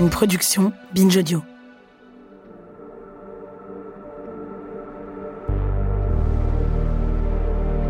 Une 0.00 0.10
production 0.10 0.72
Binge 0.94 1.16
Audio. 1.16 1.42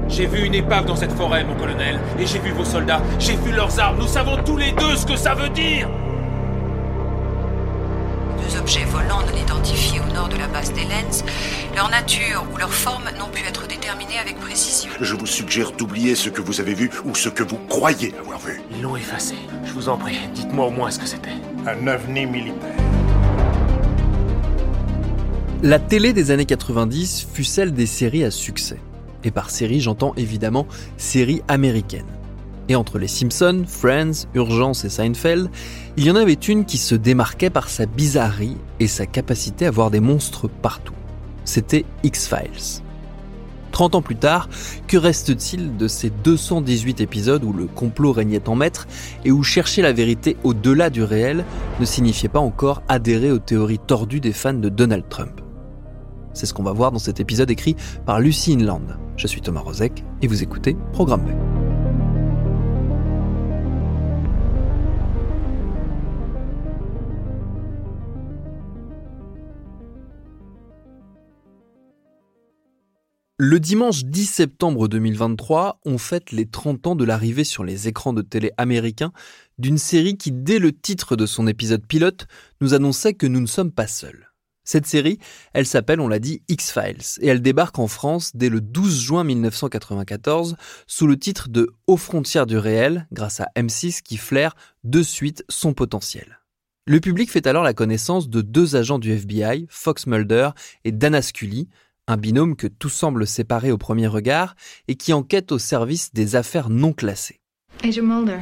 J'ai 0.08 0.26
vu 0.26 0.46
une 0.46 0.54
épave 0.54 0.86
dans 0.86 0.96
cette 0.96 1.12
forêt, 1.12 1.44
mon 1.44 1.54
colonel, 1.54 2.00
et 2.18 2.24
j'ai 2.24 2.38
vu 2.38 2.50
vos 2.52 2.64
soldats, 2.64 3.02
j'ai 3.18 3.36
vu 3.36 3.52
leurs 3.52 3.78
armes, 3.78 3.98
nous 3.98 4.06
savons 4.06 4.42
tous 4.42 4.56
les 4.56 4.72
deux 4.72 4.96
ce 4.96 5.04
que 5.04 5.16
ça 5.16 5.34
veut 5.34 5.50
dire 5.50 5.86
Deux 8.42 8.58
objets 8.58 8.84
volants 8.84 9.20
non 9.20 9.36
identifiés 9.36 10.00
au 10.00 10.10
nord 10.14 10.30
de 10.30 10.36
la 10.38 10.46
base 10.46 10.72
d'Helens. 10.72 11.24
Leur 11.76 11.90
nature 11.90 12.46
ou 12.54 12.56
leur 12.56 12.72
forme 12.72 13.04
n'ont 13.18 13.28
pu 13.28 13.44
être 13.46 13.68
déterminées 13.68 14.18
avec 14.18 14.38
précision. 14.40 14.90
Je 14.98 15.14
vous 15.14 15.26
suggère 15.26 15.72
d'oublier 15.72 16.14
ce 16.14 16.30
que 16.30 16.40
vous 16.40 16.62
avez 16.62 16.72
vu 16.72 16.90
ou 17.04 17.14
ce 17.14 17.28
que 17.28 17.42
vous 17.42 17.58
croyez 17.68 18.14
avoir 18.18 18.38
vu. 18.38 18.62
Ils 18.70 18.80
l'ont 18.80 18.96
effacé. 18.96 19.34
Je 19.66 19.72
vous 19.72 19.90
en 19.90 19.98
prie, 19.98 20.18
dites-moi 20.32 20.66
au 20.66 20.70
moins 20.70 20.90
ce 20.90 20.98
que 20.98 21.06
c'était. 21.06 21.36
La 25.62 25.78
télé 25.78 26.12
des 26.12 26.30
années 26.30 26.46
90 26.46 27.26
fut 27.32 27.44
celle 27.44 27.72
des 27.72 27.86
séries 27.86 28.24
à 28.24 28.30
succès. 28.30 28.78
Et 29.24 29.30
par 29.30 29.50
série, 29.50 29.80
j'entends 29.80 30.14
évidemment 30.16 30.66
séries 30.96 31.42
américaines. 31.48 32.06
Et 32.68 32.76
entre 32.76 32.98
les 32.98 33.08
Simpsons, 33.08 33.64
Friends, 33.66 34.26
Urgence 34.34 34.84
et 34.84 34.88
Seinfeld, 34.88 35.50
il 35.96 36.04
y 36.04 36.10
en 36.10 36.16
avait 36.16 36.34
une 36.34 36.64
qui 36.64 36.78
se 36.78 36.94
démarquait 36.94 37.50
par 37.50 37.68
sa 37.68 37.86
bizarrerie 37.86 38.56
et 38.78 38.86
sa 38.86 39.06
capacité 39.06 39.66
à 39.66 39.70
voir 39.70 39.90
des 39.90 40.00
monstres 40.00 40.48
partout. 40.48 40.94
C'était 41.44 41.86
X-Files. 42.02 42.82
30 43.78 43.94
ans 43.94 44.02
plus 44.02 44.16
tard, 44.16 44.48
que 44.88 44.96
reste-t-il 44.96 45.76
de 45.76 45.86
ces 45.86 46.10
218 46.10 47.00
épisodes 47.00 47.44
où 47.44 47.52
le 47.52 47.66
complot 47.66 48.10
régnait 48.10 48.48
en 48.48 48.56
maître 48.56 48.88
et 49.24 49.30
où 49.30 49.44
chercher 49.44 49.82
la 49.82 49.92
vérité 49.92 50.36
au-delà 50.42 50.90
du 50.90 51.04
réel 51.04 51.44
ne 51.78 51.84
signifiait 51.84 52.28
pas 52.28 52.40
encore 52.40 52.82
adhérer 52.88 53.30
aux 53.30 53.38
théories 53.38 53.78
tordues 53.78 54.18
des 54.18 54.32
fans 54.32 54.52
de 54.52 54.68
Donald 54.68 55.04
Trump? 55.08 55.40
C'est 56.34 56.46
ce 56.46 56.54
qu'on 56.54 56.64
va 56.64 56.72
voir 56.72 56.90
dans 56.90 56.98
cet 56.98 57.20
épisode 57.20 57.52
écrit 57.52 57.76
par 58.04 58.18
Lucie 58.18 58.54
Inland. 58.54 58.98
Je 59.16 59.28
suis 59.28 59.42
Thomas 59.42 59.60
Rozek 59.60 60.02
et 60.22 60.26
vous 60.26 60.42
écoutez 60.42 60.76
Programme. 60.92 61.67
Le 73.40 73.60
dimanche 73.60 74.02
10 74.04 74.26
septembre 74.26 74.88
2023, 74.88 75.78
on 75.84 75.96
fête 75.96 76.32
les 76.32 76.46
30 76.46 76.88
ans 76.88 76.96
de 76.96 77.04
l'arrivée 77.04 77.44
sur 77.44 77.62
les 77.62 77.86
écrans 77.86 78.12
de 78.12 78.20
télé 78.20 78.50
américains 78.56 79.12
d'une 79.58 79.78
série 79.78 80.16
qui, 80.16 80.32
dès 80.32 80.58
le 80.58 80.72
titre 80.72 81.14
de 81.14 81.24
son 81.24 81.46
épisode 81.46 81.86
pilote, 81.86 82.26
nous 82.60 82.74
annonçait 82.74 83.14
que 83.14 83.28
nous 83.28 83.40
ne 83.40 83.46
sommes 83.46 83.70
pas 83.70 83.86
seuls. 83.86 84.32
Cette 84.64 84.86
série, 84.86 85.20
elle 85.52 85.66
s'appelle, 85.66 86.00
on 86.00 86.08
l'a 86.08 86.18
dit, 86.18 86.42
X-Files, 86.48 87.20
et 87.20 87.28
elle 87.28 87.40
débarque 87.40 87.78
en 87.78 87.86
France 87.86 88.32
dès 88.34 88.48
le 88.48 88.60
12 88.60 89.00
juin 89.00 89.22
1994 89.22 90.56
sous 90.88 91.06
le 91.06 91.16
titre 91.16 91.48
de 91.48 91.70
Aux 91.86 91.96
frontières 91.96 92.46
du 92.46 92.58
réel, 92.58 93.06
grâce 93.12 93.38
à 93.38 93.46
M6 93.54 94.02
qui 94.02 94.16
flaire 94.16 94.56
de 94.82 95.00
suite 95.00 95.44
son 95.48 95.74
potentiel. 95.74 96.40
Le 96.88 96.98
public 96.98 97.30
fait 97.30 97.46
alors 97.46 97.62
la 97.62 97.74
connaissance 97.74 98.30
de 98.30 98.40
deux 98.40 98.74
agents 98.74 98.98
du 98.98 99.12
FBI, 99.12 99.66
Fox 99.68 100.06
Mulder 100.06 100.50
et 100.84 100.90
Dana 100.90 101.22
Scully, 101.22 101.68
un 102.08 102.16
binôme 102.16 102.56
que 102.56 102.66
tout 102.66 102.88
semble 102.88 103.26
séparer 103.26 103.70
au 103.70 103.78
premier 103.78 104.06
regard 104.06 104.56
et 104.88 104.96
qui 104.96 105.12
enquête 105.12 105.52
au 105.52 105.58
service 105.58 106.12
des 106.14 106.34
affaires 106.34 106.70
non 106.70 106.92
classées. 106.92 107.40
Agent 107.84 108.02
Mulder. 108.02 108.40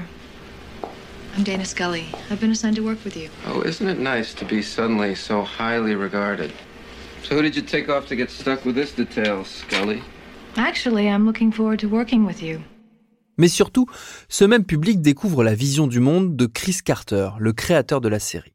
I'm 1.37 1.43
Dana 1.44 1.65
Scully. 1.65 2.05
I've 2.31 2.41
been 2.41 2.53
assigned 2.53 2.76
to 2.76 2.82
work 2.82 3.05
with 3.05 3.16
you. 3.16 3.28
Oh, 3.47 3.62
isn't 3.62 3.87
it 3.87 3.99
nice 3.99 4.34
to 4.37 4.47
be 4.47 4.62
suddenly 4.62 5.15
so 5.15 5.43
highly 5.43 5.94
regarded? 5.94 6.50
So 7.25 7.34
who 7.34 7.43
did 7.43 7.56
you 7.56 7.62
take 7.62 7.91
off 7.91 8.06
to 8.06 8.16
get 8.16 8.31
stuck 8.31 8.65
with 8.65 8.76
this 8.76 8.94
detail, 8.94 9.44
Scully? 9.44 10.00
Actually, 10.56 11.09
I'm 11.09 11.26
looking 11.26 11.53
forward 11.53 11.81
to 11.81 11.88
working 11.88 12.25
with 12.25 12.41
you. 12.41 12.60
Mais 13.37 13.49
surtout, 13.49 13.87
ce 14.31 14.44
même 14.44 14.65
public 14.65 15.03
découvre 15.03 15.44
la 15.44 15.55
vision 15.55 15.87
du 15.87 16.00
monde 16.00 16.37
de 16.37 16.47
Chris 16.47 16.78
Carter, 16.82 17.31
le 17.38 17.53
créateur 17.53 18.00
de 18.00 18.09
la 18.09 18.19
série. 18.19 18.55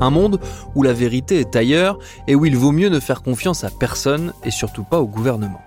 Un 0.00 0.10
monde 0.10 0.40
où 0.74 0.82
la 0.82 0.92
vérité 0.92 1.40
est 1.40 1.56
ailleurs 1.56 1.98
et 2.26 2.34
où 2.34 2.46
il 2.46 2.56
vaut 2.56 2.72
mieux 2.72 2.88
ne 2.88 3.00
faire 3.00 3.22
confiance 3.22 3.64
à 3.64 3.70
personne 3.70 4.32
et 4.44 4.50
surtout 4.50 4.84
pas 4.84 5.00
au 5.00 5.06
gouvernement. 5.06 5.62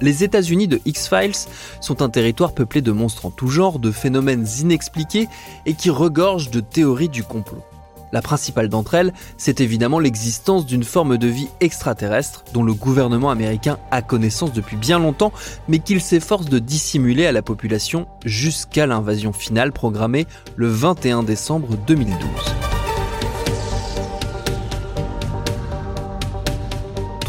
Les 0.00 0.24
États-Unis 0.24 0.68
de 0.68 0.80
X-Files 0.84 1.48
sont 1.80 2.02
un 2.02 2.08
territoire 2.08 2.54
peuplé 2.54 2.80
de 2.80 2.90
monstres 2.90 3.26
en 3.26 3.30
tout 3.30 3.48
genre, 3.48 3.78
de 3.78 3.92
phénomènes 3.92 4.46
inexpliqués 4.60 5.28
et 5.64 5.74
qui 5.74 5.90
regorgent 5.90 6.50
de 6.50 6.60
théories 6.60 7.08
du 7.08 7.22
complot. 7.22 7.62
La 8.10 8.20
principale 8.20 8.68
d'entre 8.68 8.94
elles, 8.94 9.12
c'est 9.38 9.60
évidemment 9.60 9.98
l'existence 9.98 10.66
d'une 10.66 10.84
forme 10.84 11.16
de 11.16 11.28
vie 11.28 11.48
extraterrestre 11.60 12.44
dont 12.52 12.62
le 12.62 12.74
gouvernement 12.74 13.30
américain 13.30 13.78
a 13.90 14.02
connaissance 14.02 14.52
depuis 14.52 14.76
bien 14.76 14.98
longtemps, 14.98 15.32
mais 15.66 15.78
qu'il 15.78 16.00
s'efforce 16.00 16.46
de 16.46 16.58
dissimuler 16.58 17.26
à 17.26 17.32
la 17.32 17.42
population 17.42 18.06
jusqu'à 18.24 18.86
l'invasion 18.86 19.32
finale 19.32 19.72
programmée 19.72 20.26
le 20.56 20.68
21 20.68 21.22
décembre 21.22 21.76
2012. 21.86 22.18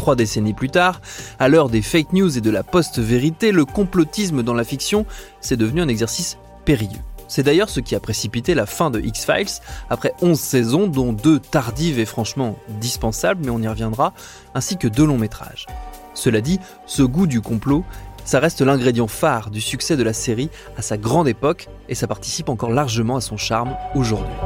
Trois 0.04 0.16
décennies 0.16 0.52
plus 0.52 0.68
tard, 0.68 1.00
à 1.38 1.48
l'heure 1.48 1.70
des 1.70 1.80
fake 1.80 2.12
news 2.12 2.36
et 2.36 2.42
de 2.42 2.50
la 2.50 2.62
post-vérité, 2.62 3.52
le 3.52 3.64
complotisme 3.64 4.42
dans 4.42 4.52
la 4.52 4.62
fiction, 4.62 5.06
c'est 5.40 5.56
devenu 5.56 5.80
un 5.80 5.88
exercice 5.88 6.36
périlleux. 6.66 7.00
C'est 7.26 7.42
d'ailleurs 7.42 7.70
ce 7.70 7.80
qui 7.80 7.94
a 7.94 8.00
précipité 8.00 8.54
la 8.54 8.66
fin 8.66 8.90
de 8.90 9.00
X-Files, 9.00 9.62
après 9.88 10.12
11 10.20 10.38
saisons, 10.38 10.88
dont 10.88 11.14
deux 11.14 11.38
tardives 11.38 11.98
et 11.98 12.04
franchement 12.04 12.58
dispensables, 12.68 13.40
mais 13.42 13.50
on 13.50 13.62
y 13.62 13.66
reviendra, 13.66 14.12
ainsi 14.54 14.76
que 14.76 14.88
deux 14.88 15.06
longs 15.06 15.16
métrages. 15.16 15.64
Cela 16.12 16.42
dit, 16.42 16.60
ce 16.84 17.02
goût 17.02 17.26
du 17.26 17.40
complot, 17.40 17.82
ça 18.26 18.40
reste 18.40 18.60
l'ingrédient 18.60 19.08
phare 19.08 19.48
du 19.48 19.62
succès 19.62 19.96
de 19.96 20.02
la 20.02 20.12
série 20.12 20.50
à 20.76 20.82
sa 20.82 20.98
grande 20.98 21.28
époque, 21.28 21.70
et 21.88 21.94
ça 21.94 22.06
participe 22.06 22.50
encore 22.50 22.72
largement 22.72 23.16
à 23.16 23.22
son 23.22 23.38
charme 23.38 23.74
aujourd'hui. 23.94 24.36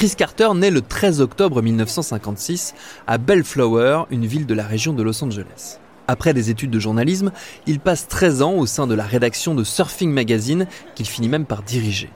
Chris 0.00 0.14
Carter 0.16 0.48
naît 0.54 0.70
le 0.70 0.80
13 0.80 1.20
octobre 1.20 1.60
1956 1.60 2.74
à 3.06 3.18
Bellflower, 3.18 4.04
une 4.08 4.24
ville 4.24 4.46
de 4.46 4.54
la 4.54 4.66
région 4.66 4.94
de 4.94 5.02
Los 5.02 5.22
Angeles. 5.22 5.78
Après 6.08 6.32
des 6.32 6.48
études 6.48 6.70
de 6.70 6.78
journalisme, 6.78 7.32
il 7.66 7.80
passe 7.80 8.08
13 8.08 8.40
ans 8.40 8.54
au 8.54 8.64
sein 8.64 8.86
de 8.86 8.94
la 8.94 9.04
rédaction 9.04 9.54
de 9.54 9.62
Surfing 9.62 10.10
Magazine 10.10 10.66
qu'il 10.94 11.04
finit 11.04 11.28
même 11.28 11.44
par 11.44 11.62
diriger. 11.62 12.08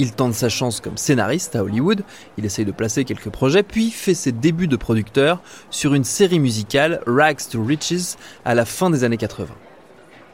Il 0.00 0.14
tente 0.14 0.34
sa 0.34 0.48
chance 0.48 0.80
comme 0.80 0.96
scénariste 0.96 1.54
à 1.54 1.62
Hollywood, 1.62 2.02
il 2.38 2.44
essaye 2.44 2.64
de 2.64 2.72
placer 2.72 3.04
quelques 3.04 3.30
projets, 3.30 3.62
puis 3.62 3.92
fait 3.92 4.14
ses 4.14 4.32
débuts 4.32 4.66
de 4.66 4.74
producteur 4.74 5.40
sur 5.70 5.94
une 5.94 6.02
série 6.02 6.40
musicale 6.40 7.00
Rags 7.06 7.48
to 7.52 7.62
Riches 7.62 8.16
à 8.44 8.56
la 8.56 8.64
fin 8.64 8.90
des 8.90 9.04
années 9.04 9.16
80. 9.16 9.46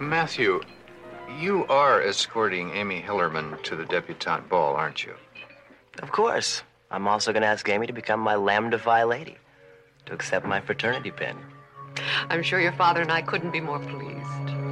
Matthew, 0.00 0.62
you 1.38 1.66
are 1.68 2.00
escorting 2.00 2.70
Amy 2.74 3.02
Hillerman 3.06 3.58
to 3.62 3.76
the 3.76 3.86
debutante 3.90 4.48
ball, 4.48 4.74
aren't 4.74 5.04
you? 5.04 5.12
Of 6.02 6.10
course. 6.10 6.64
I'm 6.94 7.08
also 7.08 7.32
going 7.32 7.42
to 7.42 7.48
ask 7.48 7.68
Amy 7.68 7.88
to 7.88 7.92
become 7.92 8.20
my 8.20 8.36
Lambda 8.36 8.78
Phi 8.78 9.02
lady, 9.02 9.36
to 10.06 10.12
accept 10.12 10.46
my 10.46 10.60
fraternity 10.60 11.10
pin. 11.10 11.36
I'm 12.30 12.40
sure 12.40 12.60
your 12.60 12.70
father 12.72 13.02
and 13.02 13.10
I 13.10 13.20
couldn't 13.20 13.50
be 13.50 13.60
more 13.60 13.80
pleased. 13.80 14.63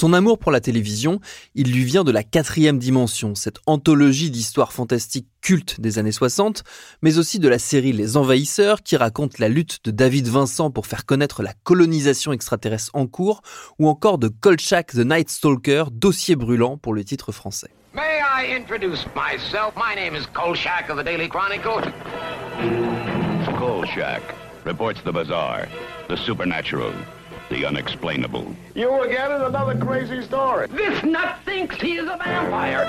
Son 0.00 0.14
amour 0.14 0.38
pour 0.38 0.50
la 0.50 0.62
télévision, 0.62 1.20
il 1.54 1.70
lui 1.74 1.84
vient 1.84 2.04
de 2.04 2.10
la 2.10 2.22
quatrième 2.22 2.78
dimension, 2.78 3.34
cette 3.34 3.58
anthologie 3.66 4.30
d'histoires 4.30 4.72
fantastiques 4.72 5.28
cultes 5.42 5.78
des 5.78 5.98
années 5.98 6.10
60, 6.10 6.64
mais 7.02 7.18
aussi 7.18 7.38
de 7.38 7.50
la 7.50 7.58
série 7.58 7.92
Les 7.92 8.16
Envahisseurs 8.16 8.82
qui 8.82 8.96
raconte 8.96 9.38
la 9.38 9.50
lutte 9.50 9.84
de 9.84 9.90
David 9.90 10.26
Vincent 10.26 10.70
pour 10.70 10.86
faire 10.86 11.04
connaître 11.04 11.42
la 11.42 11.52
colonisation 11.64 12.32
extraterrestre 12.32 12.92
en 12.94 13.06
cours, 13.06 13.42
ou 13.78 13.88
encore 13.90 14.16
de 14.16 14.28
Kolchak 14.28 14.92
the 14.92 15.04
Night 15.04 15.28
Stalker, 15.28 15.84
dossier 15.92 16.34
brûlant 16.34 16.78
pour 16.78 16.94
le 16.94 17.04
titre 17.04 17.30
français. 17.30 17.68
May 17.92 18.22
I 18.22 18.56
introduce 18.56 19.04
myself? 19.14 19.74
My 19.76 19.94
name 19.94 20.16
is 20.16 20.24
Kolchak 20.32 20.88
of 20.88 20.96
the 20.96 21.04
Daily 21.04 21.28
Chronicle. 21.28 21.82
Kolchak 23.58 24.22
reports 24.64 25.02
the 25.04 25.12
bizarre, 25.12 25.68
the 26.08 26.16
supernatural, 26.16 26.94
the 27.50 27.66
unexplainable. 27.66 28.46
You 28.74 29.02
again 29.02 29.32
in 29.32 29.42
another 29.42 29.76
crazy 29.78 30.22
story. 30.22 30.68
This 30.68 31.02
nut 31.02 31.36
thinks 31.44 31.76
he 31.76 31.96
is 31.96 32.08
a 32.08 32.16
vampire. 32.16 32.86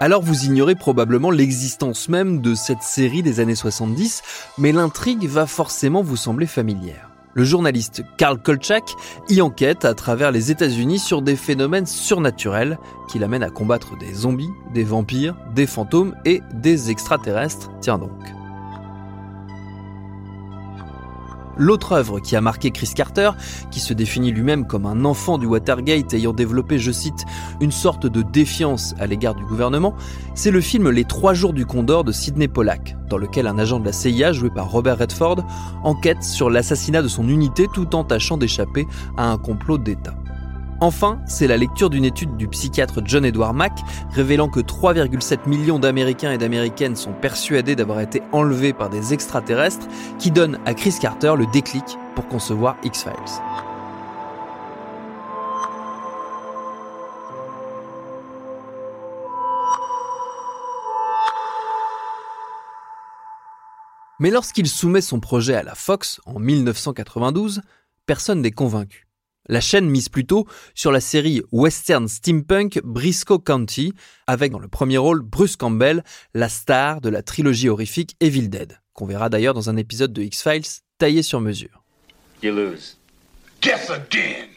Alors 0.00 0.20
vous 0.20 0.44
ignorez 0.44 0.74
probablement 0.74 1.30
l'existence 1.30 2.10
même 2.10 2.42
de 2.42 2.54
cette 2.54 2.82
série 2.82 3.22
des 3.22 3.40
années 3.40 3.54
70, 3.54 4.22
mais 4.58 4.72
l'intrigue 4.72 5.26
va 5.26 5.46
forcément 5.46 6.02
vous 6.02 6.16
sembler 6.16 6.46
familière. 6.46 7.13
Le 7.34 7.44
journaliste 7.44 8.04
Karl 8.16 8.40
Kolchak 8.40 8.94
y 9.28 9.40
enquête 9.40 9.84
à 9.84 9.94
travers 9.94 10.30
les 10.30 10.50
États-Unis 10.50 10.98
sur 11.00 11.20
des 11.20 11.36
phénomènes 11.36 11.86
surnaturels 11.86 12.78
qui 13.10 13.18
l'amènent 13.18 13.42
à 13.42 13.50
combattre 13.50 13.98
des 13.98 14.14
zombies, 14.14 14.50
des 14.72 14.84
vampires, 14.84 15.36
des 15.54 15.66
fantômes 15.66 16.14
et 16.24 16.42
des 16.52 16.90
extraterrestres. 16.90 17.70
Tiens 17.80 17.98
donc. 17.98 18.43
L'autre 21.56 21.92
œuvre 21.92 22.20
qui 22.20 22.36
a 22.36 22.40
marqué 22.40 22.70
Chris 22.70 22.92
Carter, 22.94 23.30
qui 23.70 23.80
se 23.80 23.94
définit 23.94 24.32
lui-même 24.32 24.66
comme 24.66 24.86
un 24.86 25.04
enfant 25.04 25.38
du 25.38 25.46
Watergate 25.46 26.14
ayant 26.14 26.32
développé, 26.32 26.78
je 26.78 26.90
cite, 26.90 27.24
une 27.60 27.70
sorte 27.70 28.06
de 28.06 28.22
défiance 28.22 28.94
à 28.98 29.06
l'égard 29.06 29.34
du 29.34 29.44
gouvernement, 29.44 29.94
c'est 30.34 30.50
le 30.50 30.60
film 30.60 30.90
Les 30.90 31.04
Trois 31.04 31.34
Jours 31.34 31.52
du 31.52 31.66
Condor 31.66 32.04
de 32.04 32.12
Sidney 32.12 32.48
Pollack, 32.48 32.96
dans 33.08 33.18
lequel 33.18 33.46
un 33.46 33.58
agent 33.58 33.80
de 33.80 33.84
la 33.84 33.92
CIA, 33.92 34.32
joué 34.32 34.50
par 34.50 34.70
Robert 34.70 34.98
Redford, 34.98 35.44
enquête 35.82 36.22
sur 36.22 36.50
l'assassinat 36.50 37.02
de 37.02 37.08
son 37.08 37.28
unité 37.28 37.68
tout 37.72 37.94
en 37.94 38.04
tâchant 38.04 38.36
d'échapper 38.36 38.86
à 39.16 39.30
un 39.30 39.38
complot 39.38 39.78
d'État. 39.78 40.14
Enfin, 40.84 41.18
c'est 41.24 41.46
la 41.46 41.56
lecture 41.56 41.88
d'une 41.88 42.04
étude 42.04 42.36
du 42.36 42.46
psychiatre 42.46 43.00
John 43.06 43.24
Edward 43.24 43.56
Mack 43.56 43.72
révélant 44.10 44.50
que 44.50 44.60
3,7 44.60 45.48
millions 45.48 45.78
d'Américains 45.78 46.30
et 46.32 46.36
d'Américaines 46.36 46.94
sont 46.94 47.14
persuadés 47.14 47.74
d'avoir 47.74 48.00
été 48.00 48.20
enlevés 48.32 48.74
par 48.74 48.90
des 48.90 49.14
extraterrestres 49.14 49.88
qui 50.18 50.30
donne 50.30 50.58
à 50.66 50.74
Chris 50.74 50.94
Carter 51.00 51.36
le 51.38 51.46
déclic 51.46 51.84
pour 52.14 52.28
concevoir 52.28 52.76
X-Files. 52.84 53.12
Mais 64.20 64.28
lorsqu'il 64.28 64.68
soumet 64.68 65.00
son 65.00 65.18
projet 65.18 65.54
à 65.54 65.62
la 65.62 65.74
Fox 65.74 66.20
en 66.26 66.38
1992, 66.38 67.62
personne 68.04 68.42
n'est 68.42 68.50
convaincu. 68.50 69.04
La 69.46 69.60
chaîne 69.60 69.90
mise 69.90 70.08
plutôt 70.08 70.46
sur 70.74 70.90
la 70.90 71.00
série 71.00 71.42
western 71.52 72.08
steampunk 72.08 72.80
Briscoe 72.82 73.38
County, 73.44 73.92
avec 74.26 74.52
dans 74.52 74.58
le 74.58 74.68
premier 74.68 74.96
rôle 74.96 75.20
Bruce 75.20 75.56
Campbell, 75.56 76.02
la 76.32 76.48
star 76.48 77.02
de 77.02 77.10
la 77.10 77.22
trilogie 77.22 77.68
horrifique 77.68 78.16
Evil 78.20 78.48
Dead, 78.48 78.80
qu'on 78.94 79.04
verra 79.04 79.28
d'ailleurs 79.28 79.52
dans 79.52 79.68
un 79.68 79.76
épisode 79.76 80.14
de 80.14 80.22
X-Files 80.22 80.80
taillé 80.96 81.22
sur 81.22 81.42
mesure. 81.42 81.84
You 82.42 82.54
lose. 82.54 82.96
Guess 83.60 83.90
again. 83.90 84.48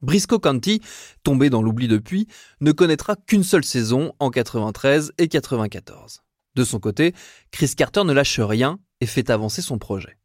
Briscoe 0.00 0.38
County, 0.38 0.80
tombé 1.24 1.50
dans 1.50 1.60
l'oubli 1.60 1.88
depuis, 1.88 2.28
ne 2.60 2.70
connaîtra 2.70 3.16
qu'une 3.16 3.44
seule 3.44 3.64
saison 3.64 4.12
en 4.20 4.30
93 4.30 5.12
et 5.18 5.26
94. 5.26 6.22
De 6.56 6.64
son 6.64 6.80
côté, 6.80 7.14
Chris 7.50 7.74
Carter 7.76 8.04
ne 8.04 8.12
lâche 8.12 8.40
rien 8.40 8.78
et 9.00 9.06
fait 9.06 9.30
avancer 9.30 9.62
son 9.62 9.78
projet. 9.78 10.18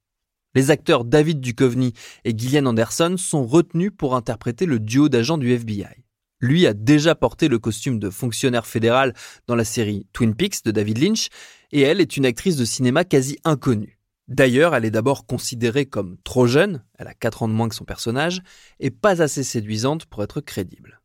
Les 0.56 0.72
acteurs 0.72 1.04
David 1.04 1.42
Duchovny 1.42 1.94
et 2.24 2.38
Gillian 2.38 2.66
Anderson 2.66 3.16
sont 3.18 3.45
retenus 3.45 3.92
pour 3.95 4.16
interpréter 4.16 4.66
le 4.66 4.80
duo 4.80 5.10
d'agents 5.10 5.38
du 5.38 5.51
FBI. 5.51 6.06
Lui 6.39 6.66
a 6.66 6.74
déjà 6.74 7.16
porté 7.16 7.48
le 7.48 7.60
costume 7.60 8.00
de 8.00 8.10
fonctionnaire 8.10 8.66
fédéral 8.66 9.13
dans 9.48 9.56
la 9.56 9.66
série 9.66 10.07
Twin 10.13 10.36
Peaks 10.36 10.63
de 10.63 10.72
David 10.72 10.98
Lynch, 10.98 11.30
et 11.72 11.81
elle 11.81 12.01
est 12.01 12.18
une 12.18 12.25
actrice 12.25 12.56
de 12.56 12.66
cinéma 12.66 13.04
quasi 13.04 13.38
inconnue. 13.44 14.00
D'ailleurs, 14.28 14.75
elle 14.75 14.86
est 14.86 14.92
d'abord 14.92 15.25
considérée 15.25 15.86
comme 15.86 16.18
trop 16.24 16.48
jeune, 16.48 16.83
elle 16.98 17.07
a 17.07 17.13
4 17.13 17.44
ans 17.44 17.48
de 17.48 17.54
moins 17.54 17.69
que 17.69 17.75
son 17.75 17.86
personnage, 17.86 18.42
et 18.80 18.92
pas 18.92 19.21
assez 19.21 19.44
séduisante 19.44 20.06
pour 20.06 20.24
être 20.24 20.42
crédible. 20.42 21.01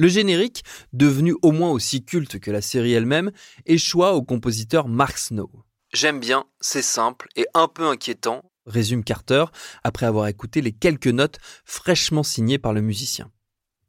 Le 0.00 0.06
générique, 0.06 0.62
devenu 0.92 1.34
au 1.42 1.50
moins 1.50 1.70
aussi 1.72 2.04
culte 2.04 2.38
que 2.38 2.52
la 2.52 2.60
série 2.60 2.92
elle-même, 2.92 3.32
échoua 3.66 4.14
au 4.14 4.22
compositeur 4.22 4.86
Mark 4.86 5.18
Snow. 5.18 5.50
J'aime 5.92 6.20
bien, 6.20 6.44
c'est 6.60 6.82
simple 6.82 7.28
et 7.34 7.46
un 7.54 7.66
peu 7.66 7.84
inquiétant, 7.84 8.48
résume 8.64 9.02
Carter, 9.02 9.46
après 9.82 10.06
avoir 10.06 10.28
écouté 10.28 10.60
les 10.60 10.70
quelques 10.70 11.08
notes 11.08 11.38
fraîchement 11.64 12.22
signées 12.22 12.58
par 12.58 12.72
le 12.72 12.80
musicien. 12.80 13.32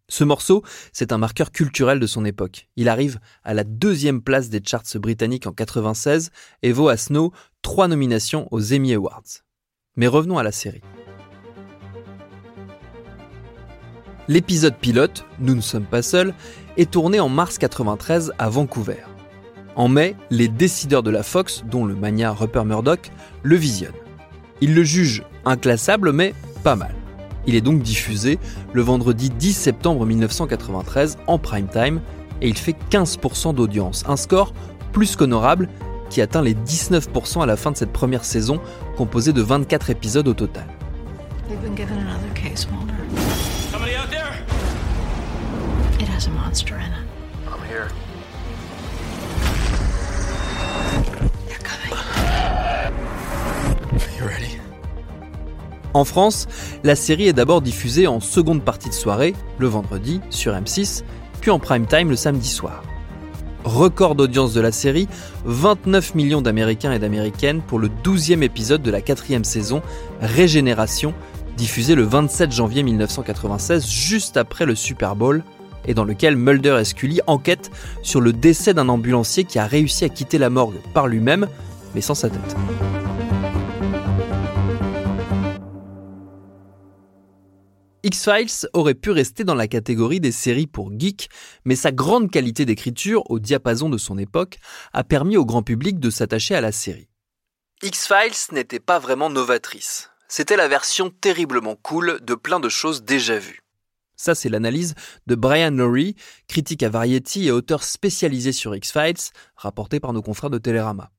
Ce 0.08 0.24
morceau, 0.24 0.64
c'est 0.92 1.12
un 1.12 1.20
marqueur 1.20 1.52
culturel 1.52 2.00
de 2.00 2.08
son 2.08 2.26
époque. 2.26 2.70
Il 2.76 2.90
arrive 2.90 3.20
à 3.44 3.54
la 3.54 3.64
deuxième 3.64 4.24
place 4.24 4.50
des 4.50 4.62
charts 4.66 4.96
britanniques 4.96 5.46
en 5.46 5.52
96 5.52 6.32
et 6.64 6.72
vaut 6.72 6.90
à 6.90 6.98
Snow 6.98 7.32
trois 7.62 7.88
nominations 7.88 8.48
aux 8.50 8.74
Emmy 8.74 8.96
Awards. 8.96 9.44
Mais 9.96 10.08
revenons 10.08 10.40
à 10.40 10.44
la 10.44 10.52
série. 10.52 10.82
L'épisode 14.30 14.76
pilote, 14.76 15.26
Nous 15.40 15.56
ne 15.56 15.62
sommes 15.62 15.88
pas 15.88 16.04
seuls, 16.04 16.36
est 16.78 16.92
tourné 16.92 17.20
en 17.20 17.30
mars 17.30 17.58
93 17.58 18.32
à 18.38 18.48
Vancouver. 18.48 19.00
En 19.76 19.88
mai, 19.88 20.16
les 20.30 20.48
décideurs 20.48 21.02
de 21.02 21.10
la 21.10 21.24
Fox, 21.24 21.64
dont 21.66 21.84
le 21.84 21.96
mania 21.96 22.32
Rupert 22.32 22.64
Murdoch, 22.64 23.10
le 23.42 23.56
visionnent. 23.56 23.90
Ils 24.62 24.76
le 24.76 24.84
jugent 24.84 25.24
inclassable, 25.46 26.12
mais 26.12 26.36
pas 26.64 26.76
mal. 26.76 26.94
Il 27.48 27.56
est 27.56 27.62
donc 27.62 27.82
diffusé 27.82 28.38
le 28.72 28.84
vendredi 28.84 29.32
10 29.32 29.52
septembre 29.52 30.06
1993 30.06 31.18
en 31.26 31.40
prime 31.40 31.68
time 31.68 32.00
et 32.40 32.50
il 32.50 32.58
fait 32.58 32.76
15% 32.92 33.56
d'audience, 33.56 34.04
un 34.08 34.16
score 34.16 34.54
plus 34.92 35.16
qu'honorable 35.16 35.70
qui 36.12 36.22
atteint 36.22 36.44
les 36.44 36.54
19% 36.54 37.42
à 37.42 37.48
la 37.48 37.58
fin 37.58 37.72
de 37.72 37.78
cette 37.78 37.94
première 37.94 38.24
saison 38.24 38.62
composée 38.96 39.34
de 39.34 39.42
24 39.42 39.90
épisodes 39.90 40.28
au 40.28 40.36
total. 40.36 40.68
En 55.94 56.06
France, 56.06 56.48
la 56.84 56.96
série 56.96 57.28
est 57.28 57.34
d'abord 57.34 57.62
diffusée 57.62 58.08
en 58.08 58.20
seconde 58.20 58.64
partie 58.64 58.90
de 58.90 58.94
soirée, 58.94 59.34
le 59.58 59.68
vendredi, 59.68 60.22
sur 60.30 60.54
M6, 60.54 61.04
puis 61.42 61.52
en 61.52 61.60
prime 61.60 61.88
time 61.88 62.10
le 62.10 62.16
samedi 62.16 62.48
soir. 62.48 62.84
Record 63.64 64.16
d'audience 64.16 64.54
de 64.54 64.62
la 64.62 64.72
série, 64.72 65.08
29 65.46 66.16
millions 66.16 66.42
d'Américains 66.42 66.94
et 66.94 67.00
d'Américaines 67.00 67.62
pour 67.62 67.80
le 67.80 67.90
12e 67.90 68.44
épisode 68.44 68.82
de 68.82 68.92
la 68.92 69.02
quatrième 69.02 69.44
saison, 69.44 69.82
Régénération, 70.22 71.14
diffusé 71.58 71.96
le 71.96 72.04
27 72.04 72.52
janvier 72.52 72.84
1996, 72.84 73.90
juste 73.90 74.38
après 74.38 74.66
le 74.66 74.76
Super 74.76 75.16
Bowl, 75.16 75.44
et 75.86 75.94
dans 75.94 76.04
lequel 76.04 76.36
Mulder 76.36 76.78
et 76.82 76.86
Scully 76.86 77.22
enquêtent 77.28 77.72
sur 78.04 78.22
le 78.22 78.34
décès 78.34 78.74
d'un 78.74 78.90
ambulancier 78.90 79.44
qui 79.44 79.60
a 79.60 79.66
réussi 79.66 80.06
à 80.06 80.10
quitter 80.10 80.38
la 80.38 80.50
morgue 80.50 80.80
par 80.94 81.08
lui-même, 81.08 81.48
mais 81.96 82.02
sans 82.02 82.16
sa 82.16 82.30
tête. 82.30 82.56
X-Files 88.02 88.70
aurait 88.74 88.96
pu 88.96 89.12
rester 89.12 89.44
dans 89.44 89.56
la 89.56 89.68
catégorie 89.68 90.22
des 90.22 90.32
séries 90.32 90.68
pour 90.68 90.92
geeks, 90.98 91.30
mais 91.66 91.76
sa 91.76 91.92
grande 91.92 92.32
qualité 92.32 92.66
d'écriture, 92.66 93.30
au 93.30 93.40
diapason 93.40 93.90
de 93.90 93.98
son 93.98 94.18
époque, 94.18 94.58
a 94.94 95.04
permis 95.04 95.36
au 95.36 95.46
grand 95.46 95.64
public 95.64 96.00
de 96.00 96.10
s'attacher 96.10 96.56
à 96.56 96.62
la 96.62 96.72
série. 96.72 97.10
X-Files 97.84 98.54
n'était 98.54 98.80
pas 98.80 99.00
vraiment 99.00 99.30
novatrice. 99.30 100.10
C'était 100.28 100.56
la 100.56 100.68
version 100.68 101.10
terriblement 101.10 101.76
cool 101.76 102.20
de 102.22 102.36
plein 102.36 102.60
de 102.60 102.70
choses 102.70 103.04
déjà 103.04 103.38
vues. 103.38 103.62
Ça, 104.20 104.36
c'est 104.36 104.50
l'analyse 104.50 104.96
de 105.28 105.36
Brian 105.36 105.72
Lowry, 105.72 106.14
critique 106.50 106.84
à 106.84 106.90
Variety 106.90 107.46
et 107.46 107.52
auteur 107.52 107.86
spécialisé 107.86 108.52
sur 108.52 108.76
X-Files, 108.76 109.32
rapporté 109.56 110.02
par 110.02 110.12
nos 110.12 110.22
confrères 110.22 110.50
de 110.50 110.58
Télérama. 110.58 111.10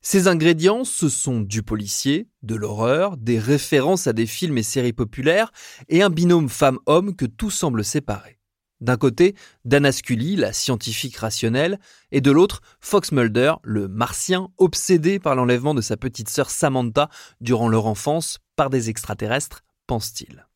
Ces 0.00 0.26
ingrédients, 0.26 0.82
ce 0.82 1.08
sont 1.08 1.40
du 1.40 1.62
policier, 1.62 2.26
de 2.42 2.56
l'horreur, 2.56 3.16
des 3.16 3.38
références 3.38 4.08
à 4.08 4.12
des 4.12 4.26
films 4.26 4.58
et 4.58 4.64
séries 4.64 4.92
populaires, 4.92 5.52
et 5.88 6.02
un 6.02 6.10
binôme 6.10 6.48
femme-homme 6.48 7.14
que 7.14 7.26
tout 7.26 7.52
semble 7.52 7.84
séparer. 7.84 8.40
D'un 8.80 8.96
côté, 8.96 9.36
Dana 9.64 9.92
Scully, 9.92 10.34
la 10.34 10.52
scientifique 10.52 11.16
rationnelle, 11.16 11.78
et 12.10 12.20
de 12.20 12.32
l'autre, 12.32 12.62
Fox 12.80 13.12
Mulder, 13.12 13.54
le 13.62 13.86
martien 13.86 14.48
obsédé 14.56 15.20
par 15.20 15.36
l'enlèvement 15.36 15.74
de 15.74 15.80
sa 15.80 15.96
petite 15.96 16.28
sœur 16.28 16.50
Samantha 16.50 17.08
durant 17.40 17.68
leur 17.68 17.86
enfance 17.86 18.38
par 18.56 18.68
des 18.68 18.90
extraterrestres, 18.90 19.62
pense-t-il. 19.86 20.47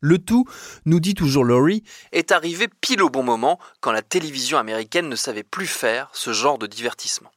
Le 0.00 0.18
tout, 0.18 0.46
nous 0.86 0.98
dit 0.98 1.14
toujours 1.14 1.44
Laurie, 1.44 1.82
est 2.12 2.32
arrivé 2.32 2.68
pile 2.80 3.02
au 3.02 3.10
bon 3.10 3.22
moment 3.22 3.58
quand 3.80 3.92
la 3.92 4.00
télévision 4.00 4.56
américaine 4.56 5.10
ne 5.10 5.16
savait 5.16 5.42
plus 5.42 5.66
faire 5.66 6.08
ce 6.14 6.32
genre 6.32 6.56
de 6.56 6.66
divertissement. 6.66 7.30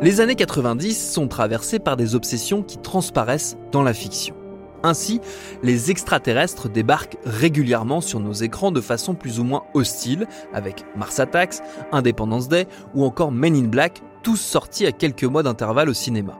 Les 0.00 0.20
années 0.20 0.36
90 0.36 1.12
sont 1.12 1.28
traversées 1.28 1.78
par 1.78 1.96
des 1.96 2.14
obsessions 2.14 2.62
qui 2.62 2.78
transparaissent 2.78 3.56
dans 3.72 3.82
la 3.82 3.92
fiction. 3.92 4.34
Ainsi, 4.82 5.20
les 5.62 5.90
extraterrestres 5.90 6.70
débarquent 6.70 7.18
régulièrement 7.24 8.00
sur 8.00 8.20
nos 8.20 8.32
écrans 8.32 8.70
de 8.70 8.80
façon 8.80 9.14
plus 9.14 9.40
ou 9.40 9.44
moins 9.44 9.64
hostile, 9.74 10.26
avec 10.54 10.84
Mars 10.96 11.18
Attacks, 11.18 11.56
Independence 11.92 12.48
Day 12.48 12.66
ou 12.94 13.04
encore 13.04 13.32
Men 13.32 13.56
in 13.56 13.66
Black, 13.66 14.00
tous 14.22 14.36
sortis 14.36 14.86
à 14.86 14.92
quelques 14.92 15.24
mois 15.24 15.42
d'intervalle 15.42 15.88
au 15.88 15.94
cinéma. 15.94 16.38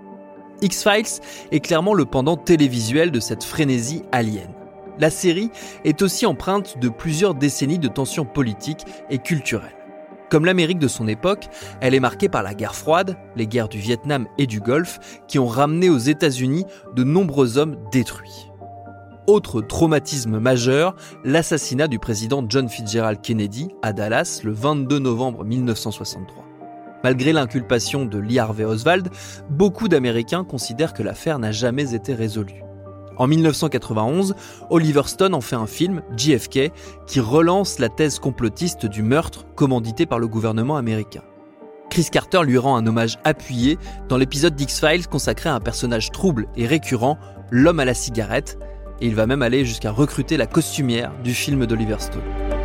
X-Files 0.63 1.21
est 1.53 1.61
clairement 1.61 1.95
le 1.95 2.05
pendant 2.05 2.37
télévisuel 2.37 3.11
de 3.11 3.21
cette 3.21 3.45
frénésie 3.45 4.03
alien. 4.13 4.49
La 4.99 5.11
série 5.11 5.51
est 5.85 6.03
aussi 6.03 6.27
empreinte 6.27 6.79
de 6.79 6.89
plusieurs 6.89 7.35
décennies 7.35 7.79
de 7.79 7.89
tensions 7.89 8.25
politiques 8.25 8.85
et 9.11 9.19
culturelles. 9.19 9.77
Comme 10.29 10.45
l'Amérique 10.45 10.79
de 10.79 10.89
son 10.89 11.09
époque, 11.09 11.49
elle 11.81 11.95
est 11.95 12.01
marquée 12.01 12.29
par 12.29 12.43
la 12.43 12.55
guerre 12.55 12.75
froide, 12.75 13.17
les 13.37 13.47
guerres 13.47 13.69
du 13.69 13.79
Vietnam 13.79 14.27
et 14.37 14.47
du 14.47 14.61
Golfe, 14.61 14.99
qui 15.27 15.39
ont 15.39 15.47
ramené 15.47 15.89
aux 15.89 15.99
États-Unis 15.99 16.67
de 16.95 17.05
nombreux 17.05 17.57
hommes 17.57 17.77
détruits. 17.93 18.51
Autre 19.27 19.61
traumatisme 19.61 20.39
majeur, 20.39 20.97
l'assassinat 21.25 21.87
du 21.87 21.99
président 21.99 22.45
John 22.49 22.69
Fitzgerald 22.69 23.21
Kennedy 23.21 23.69
à 23.83 23.93
Dallas 23.93 24.41
le 24.43 24.53
22 24.53 24.99
novembre 24.99 25.45
1963. 25.45 26.48
Malgré 27.05 27.33
l'inculpation 27.33 28.05
de 28.05 28.19
Lee 28.19 28.39
Harvey 28.39 28.65
Oswald, 28.65 29.09
beaucoup 29.51 29.89
d'Américains 29.89 30.45
considèrent 30.45 30.95
que 30.95 31.03
l'affaire 31.03 31.39
n'a 31.39 31.53
jamais 31.53 31.95
été 31.95 32.15
résolue. 32.15 32.63
En 33.17 33.27
1991, 33.27 34.35
Oliver 34.71 35.03
Stone 35.07 35.35
en 35.35 35.41
fait 35.41 35.57
un 35.57 35.67
film, 35.67 36.03
JFK, 36.17 36.73
qui 37.07 37.21
relance 37.21 37.79
la 37.79 37.89
thèse 37.89 38.19
complotiste 38.19 38.87
du 38.87 39.03
meurtre 39.03 39.45
commandité 39.57 40.07
par 40.07 40.19
le 40.19 40.29
gouvernement 40.29 40.77
américain. 40.77 41.23
Chris 41.91 42.09
Carter 42.13 42.43
lui 42.45 42.59
rend 42.59 42.77
un 42.77 42.87
hommage 42.87 43.19
appuyé 43.25 43.79
dans 44.09 44.19
l'épisode 44.19 44.55
d'X-Files 44.55 45.09
consacré 45.09 45.49
à 45.49 45.55
un 45.55 45.61
personnage 45.61 46.11
trouble 46.11 46.47
et 46.57 46.67
récurrent, 46.67 47.19
l'homme 47.51 47.81
à 47.81 47.85
la 47.85 47.95
cigarette, 47.95 48.59
et 49.01 49.07
il 49.07 49.15
va 49.15 49.27
même 49.27 49.43
aller 49.43 49.65
jusqu'à 49.65 49.91
recruter 49.91 50.37
la 50.37 50.47
costumière 50.47 51.13
du 51.25 51.35
film 51.35 51.67
d'Oliver 51.67 51.97
Stone. 51.99 52.58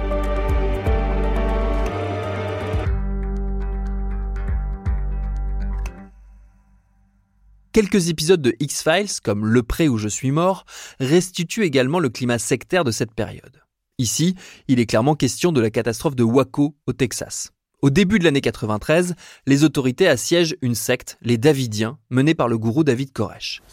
Quelques 7.74 8.10
épisodes 8.10 8.42
de 8.42 8.56
X-Files, 8.60 9.20
comme 9.24 9.48
Le 9.48 9.63
Pré 9.63 9.88
où 9.88 9.98
je 9.98 10.08
suis 10.08 10.30
mort, 10.30 10.65
restituent 11.00 11.63
également 11.63 11.98
le 11.98 12.10
climat 12.10 12.38
sectaire 12.38 12.84
de 12.84 12.92
cette 12.92 13.15
période. 13.15 13.63
Ici, 13.98 14.36
il 14.68 14.80
est 14.80 14.86
clairement 14.86 15.15
question 15.15 15.51
de 15.51 15.60
la 15.60 15.72
catastrophe 15.72 16.15
de 16.15 16.22
Waco, 16.22 16.75
au 16.86 16.94
Texas. 16.94 17.50
Au 17.82 17.89
début 17.89 18.20
de 18.20 18.25
l'année 18.25 18.42
93, 18.42 19.15
les 19.48 19.63
autorités 19.63 20.08
assiègent 20.08 20.56
une 20.62 20.75
secte, 20.75 21.18
les 21.24 21.39
Davidiens, 21.39 21.98
menée 22.12 22.36
par 22.36 22.48
le 22.48 22.60
gourou 22.60 22.84
David 22.84 23.12
Koresh. 23.12 23.63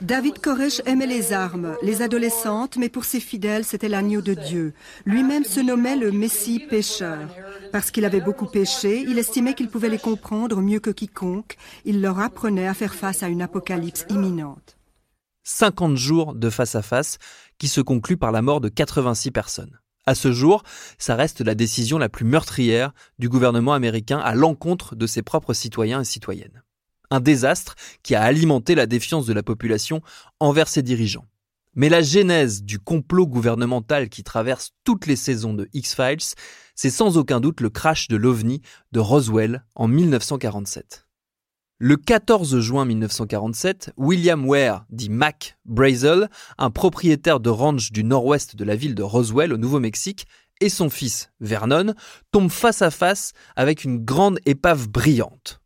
David 0.00 0.38
Koresh 0.38 0.80
aimait 0.86 1.08
les 1.08 1.32
armes, 1.32 1.76
les 1.82 2.02
adolescentes, 2.02 2.76
mais 2.76 2.88
pour 2.88 3.04
ses 3.04 3.18
fidèles, 3.18 3.64
c'était 3.64 3.88
l'agneau 3.88 4.20
de 4.20 4.34
Dieu. 4.34 4.72
Lui-même 5.04 5.42
se 5.42 5.58
nommait 5.58 5.96
le 5.96 6.12
Messie 6.12 6.60
pécheur. 6.60 7.28
Parce 7.72 7.90
qu'il 7.90 8.04
avait 8.04 8.20
beaucoup 8.20 8.46
péché, 8.46 9.04
il 9.08 9.18
estimait 9.18 9.54
qu'il 9.54 9.68
pouvait 9.68 9.88
les 9.88 9.98
comprendre 9.98 10.62
mieux 10.62 10.78
que 10.78 10.90
quiconque. 10.90 11.56
Il 11.84 12.00
leur 12.00 12.20
apprenait 12.20 12.68
à 12.68 12.74
faire 12.74 12.94
face 12.94 13.24
à 13.24 13.28
une 13.28 13.42
apocalypse 13.42 14.06
imminente. 14.08 14.78
50 15.42 15.96
jours 15.96 16.34
de 16.34 16.48
face-à-face 16.48 17.18
qui 17.58 17.66
se 17.66 17.80
concluent 17.80 18.16
par 18.16 18.30
la 18.30 18.42
mort 18.42 18.60
de 18.60 18.68
86 18.68 19.32
personnes. 19.32 19.80
À 20.06 20.14
ce 20.14 20.30
jour, 20.30 20.62
ça 20.98 21.16
reste 21.16 21.40
la 21.40 21.56
décision 21.56 21.98
la 21.98 22.08
plus 22.08 22.24
meurtrière 22.24 22.92
du 23.18 23.28
gouvernement 23.28 23.74
américain 23.74 24.18
à 24.18 24.34
l'encontre 24.34 24.94
de 24.94 25.06
ses 25.08 25.22
propres 25.22 25.54
citoyens 25.54 26.02
et 26.02 26.04
citoyennes 26.04 26.62
un 27.10 27.20
désastre 27.20 27.74
qui 28.02 28.14
a 28.14 28.22
alimenté 28.22 28.74
la 28.74 28.86
défiance 28.86 29.26
de 29.26 29.32
la 29.32 29.42
population 29.42 30.02
envers 30.40 30.68
ses 30.68 30.82
dirigeants. 30.82 31.26
Mais 31.74 31.88
la 31.88 32.02
genèse 32.02 32.62
du 32.62 32.78
complot 32.78 33.26
gouvernemental 33.26 34.08
qui 34.08 34.24
traverse 34.24 34.72
toutes 34.84 35.06
les 35.06 35.16
saisons 35.16 35.54
de 35.54 35.68
X-Files, 35.72 36.34
c'est 36.74 36.90
sans 36.90 37.18
aucun 37.18 37.40
doute 37.40 37.60
le 37.60 37.70
crash 37.70 38.08
de 38.08 38.16
l'OVNI 38.16 38.62
de 38.92 39.00
Roswell 39.00 39.64
en 39.74 39.86
1947. 39.86 41.06
Le 41.80 41.96
14 41.96 42.58
juin 42.58 42.84
1947, 42.84 43.92
William 43.96 44.44
Ware, 44.48 44.84
dit 44.90 45.10
Mac 45.10 45.56
Brazel, 45.64 46.28
un 46.58 46.70
propriétaire 46.70 47.38
de 47.38 47.50
ranch 47.50 47.92
du 47.92 48.02
nord-ouest 48.02 48.56
de 48.56 48.64
la 48.64 48.74
ville 48.74 48.96
de 48.96 49.04
Roswell 49.04 49.52
au 49.52 49.58
Nouveau-Mexique, 49.58 50.26
et 50.60 50.70
son 50.70 50.90
fils, 50.90 51.30
Vernon, 51.38 51.94
tombent 52.32 52.50
face 52.50 52.82
à 52.82 52.90
face 52.90 53.32
avec 53.54 53.84
une 53.84 54.04
grande 54.04 54.40
épave 54.44 54.88
brillante. 54.88 55.60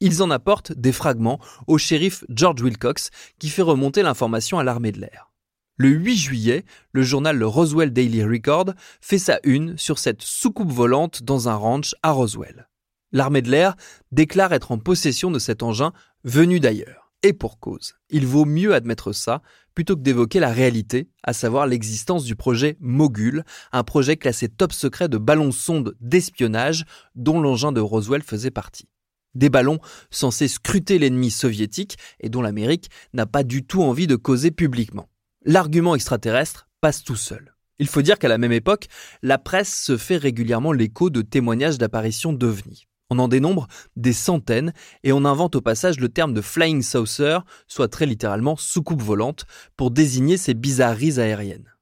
Ils 0.00 0.22
en 0.22 0.30
apportent 0.30 0.72
des 0.72 0.92
fragments 0.92 1.40
au 1.66 1.76
shérif 1.76 2.24
George 2.28 2.62
Wilcox 2.62 3.10
qui 3.40 3.48
fait 3.48 3.62
remonter 3.62 4.02
l'information 4.02 4.60
à 4.60 4.64
l'armée 4.64 4.92
de 4.92 5.00
l'air. 5.00 5.32
Le 5.76 5.88
8 5.88 6.16
juillet, 6.16 6.64
le 6.92 7.02
journal 7.02 7.36
le 7.36 7.46
Roswell 7.46 7.92
Daily 7.92 8.22
Record 8.22 8.74
fait 9.00 9.18
sa 9.18 9.40
une 9.42 9.76
sur 9.76 9.98
cette 9.98 10.22
soucoupe 10.22 10.70
volante 10.70 11.24
dans 11.24 11.48
un 11.48 11.54
ranch 11.54 11.96
à 12.02 12.12
Roswell. 12.12 12.68
L'armée 13.10 13.42
de 13.42 13.50
l'air 13.50 13.74
déclare 14.12 14.52
être 14.52 14.70
en 14.70 14.78
possession 14.78 15.32
de 15.32 15.38
cet 15.40 15.64
engin 15.64 15.92
venu 16.22 16.60
d'ailleurs. 16.60 17.10
Et 17.24 17.32
pour 17.32 17.58
cause. 17.58 17.94
Il 18.10 18.24
vaut 18.24 18.44
mieux 18.44 18.74
admettre 18.74 19.12
ça 19.12 19.42
plutôt 19.74 19.96
que 19.96 20.02
d'évoquer 20.02 20.38
la 20.38 20.52
réalité, 20.52 21.08
à 21.24 21.32
savoir 21.32 21.66
l'existence 21.66 22.24
du 22.24 22.36
projet 22.36 22.76
Mogul, 22.78 23.44
un 23.72 23.82
projet 23.82 24.16
classé 24.16 24.48
top 24.48 24.72
secret 24.72 25.08
de 25.08 25.18
ballon-sonde 25.18 25.96
d'espionnage 26.00 26.84
dont 27.16 27.40
l'engin 27.40 27.72
de 27.72 27.80
Roswell 27.80 28.22
faisait 28.22 28.52
partie. 28.52 28.88
Des 29.34 29.50
ballons 29.50 29.78
censés 30.10 30.48
scruter 30.48 30.98
l'ennemi 30.98 31.30
soviétique 31.30 31.96
et 32.20 32.28
dont 32.28 32.42
l'Amérique 32.42 32.90
n'a 33.12 33.26
pas 33.26 33.42
du 33.42 33.64
tout 33.64 33.82
envie 33.82 34.06
de 34.06 34.16
causer 34.16 34.50
publiquement. 34.50 35.08
L'argument 35.44 35.94
extraterrestre 35.94 36.68
passe 36.80 37.04
tout 37.04 37.16
seul. 37.16 37.54
Il 37.78 37.86
faut 37.86 38.02
dire 38.02 38.18
qu'à 38.18 38.28
la 38.28 38.38
même 38.38 38.52
époque, 38.52 38.88
la 39.22 39.38
presse 39.38 39.72
se 39.72 39.96
fait 39.96 40.16
régulièrement 40.16 40.72
l'écho 40.72 41.10
de 41.10 41.22
témoignages 41.22 41.78
d'apparitions 41.78 42.32
d'ovnis. 42.32 42.86
On 43.10 43.18
en 43.18 43.28
dénombre 43.28 43.68
des 43.96 44.12
centaines 44.12 44.72
et 45.02 45.12
on 45.12 45.24
invente 45.24 45.56
au 45.56 45.62
passage 45.62 45.98
le 45.98 46.08
terme 46.08 46.34
de 46.34 46.42
flying 46.42 46.82
saucer, 46.82 47.38
soit 47.66 47.88
très 47.88 48.04
littéralement 48.04 48.56
soucoupe 48.56 49.02
volante, 49.02 49.46
pour 49.76 49.90
désigner 49.90 50.36
ces 50.36 50.54
bizarreries 50.54 51.20
aériennes. 51.20 51.72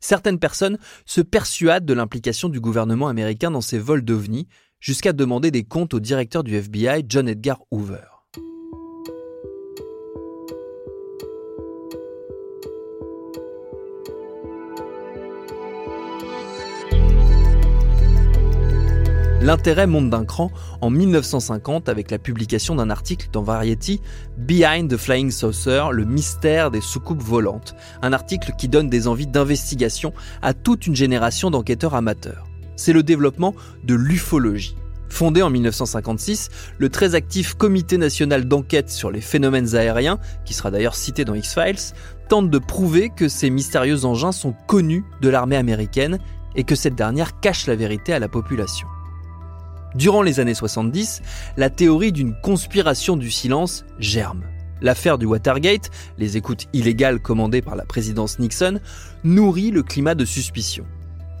Certaines 0.00 0.38
personnes 0.38 0.78
se 1.04 1.20
persuadent 1.20 1.86
de 1.86 1.94
l'implication 1.94 2.48
du 2.48 2.60
gouvernement 2.60 3.08
américain 3.08 3.50
dans 3.50 3.60
ces 3.60 3.78
vols 3.78 4.04
d'ovnis, 4.04 4.48
jusqu'à 4.80 5.12
demander 5.12 5.50
des 5.50 5.64
comptes 5.64 5.94
au 5.94 6.00
directeur 6.00 6.44
du 6.44 6.56
FBI, 6.56 7.04
John 7.08 7.28
Edgar 7.28 7.58
Hoover. 7.70 8.16
L'intérêt 19.46 19.86
monte 19.86 20.10
d'un 20.10 20.24
cran 20.24 20.50
en 20.80 20.90
1950 20.90 21.88
avec 21.88 22.10
la 22.10 22.18
publication 22.18 22.74
d'un 22.74 22.90
article 22.90 23.28
dans 23.32 23.42
Variety, 23.42 24.00
Behind 24.38 24.90
the 24.90 24.96
Flying 24.96 25.30
Saucer, 25.30 25.84
le 25.92 26.04
mystère 26.04 26.72
des 26.72 26.80
soucoupes 26.80 27.22
volantes, 27.22 27.76
un 28.02 28.12
article 28.12 28.54
qui 28.58 28.66
donne 28.66 28.88
des 28.88 29.06
envies 29.06 29.28
d'investigation 29.28 30.12
à 30.42 30.52
toute 30.52 30.88
une 30.88 30.96
génération 30.96 31.50
d'enquêteurs 31.50 31.94
amateurs 31.94 32.45
c'est 32.76 32.92
le 32.92 33.02
développement 33.02 33.54
de 33.84 33.94
l'ufologie. 33.94 34.76
Fondé 35.08 35.42
en 35.42 35.50
1956, 35.50 36.50
le 36.78 36.88
très 36.88 37.14
actif 37.14 37.54
Comité 37.54 37.96
national 37.96 38.46
d'enquête 38.46 38.90
sur 38.90 39.10
les 39.10 39.20
phénomènes 39.20 39.74
aériens, 39.74 40.18
qui 40.44 40.52
sera 40.52 40.70
d'ailleurs 40.70 40.96
cité 40.96 41.24
dans 41.24 41.34
X-Files, 41.34 41.94
tente 42.28 42.50
de 42.50 42.58
prouver 42.58 43.10
que 43.10 43.28
ces 43.28 43.50
mystérieux 43.50 44.04
engins 44.04 44.32
sont 44.32 44.54
connus 44.66 45.04
de 45.22 45.28
l'armée 45.28 45.56
américaine 45.56 46.18
et 46.54 46.64
que 46.64 46.74
cette 46.74 46.94
dernière 46.94 47.40
cache 47.40 47.66
la 47.66 47.76
vérité 47.76 48.12
à 48.12 48.18
la 48.18 48.28
population. 48.28 48.88
Durant 49.94 50.22
les 50.22 50.40
années 50.40 50.54
70, 50.54 51.22
la 51.56 51.70
théorie 51.70 52.12
d'une 52.12 52.34
conspiration 52.42 53.16
du 53.16 53.30
silence 53.30 53.84
germe. 53.98 54.42
L'affaire 54.82 55.16
du 55.16 55.24
Watergate, 55.24 55.90
les 56.18 56.36
écoutes 56.36 56.66
illégales 56.74 57.20
commandées 57.20 57.62
par 57.62 57.76
la 57.76 57.86
présidence 57.86 58.38
Nixon, 58.38 58.80
nourrit 59.24 59.70
le 59.70 59.82
climat 59.82 60.14
de 60.14 60.26
suspicion. 60.26 60.84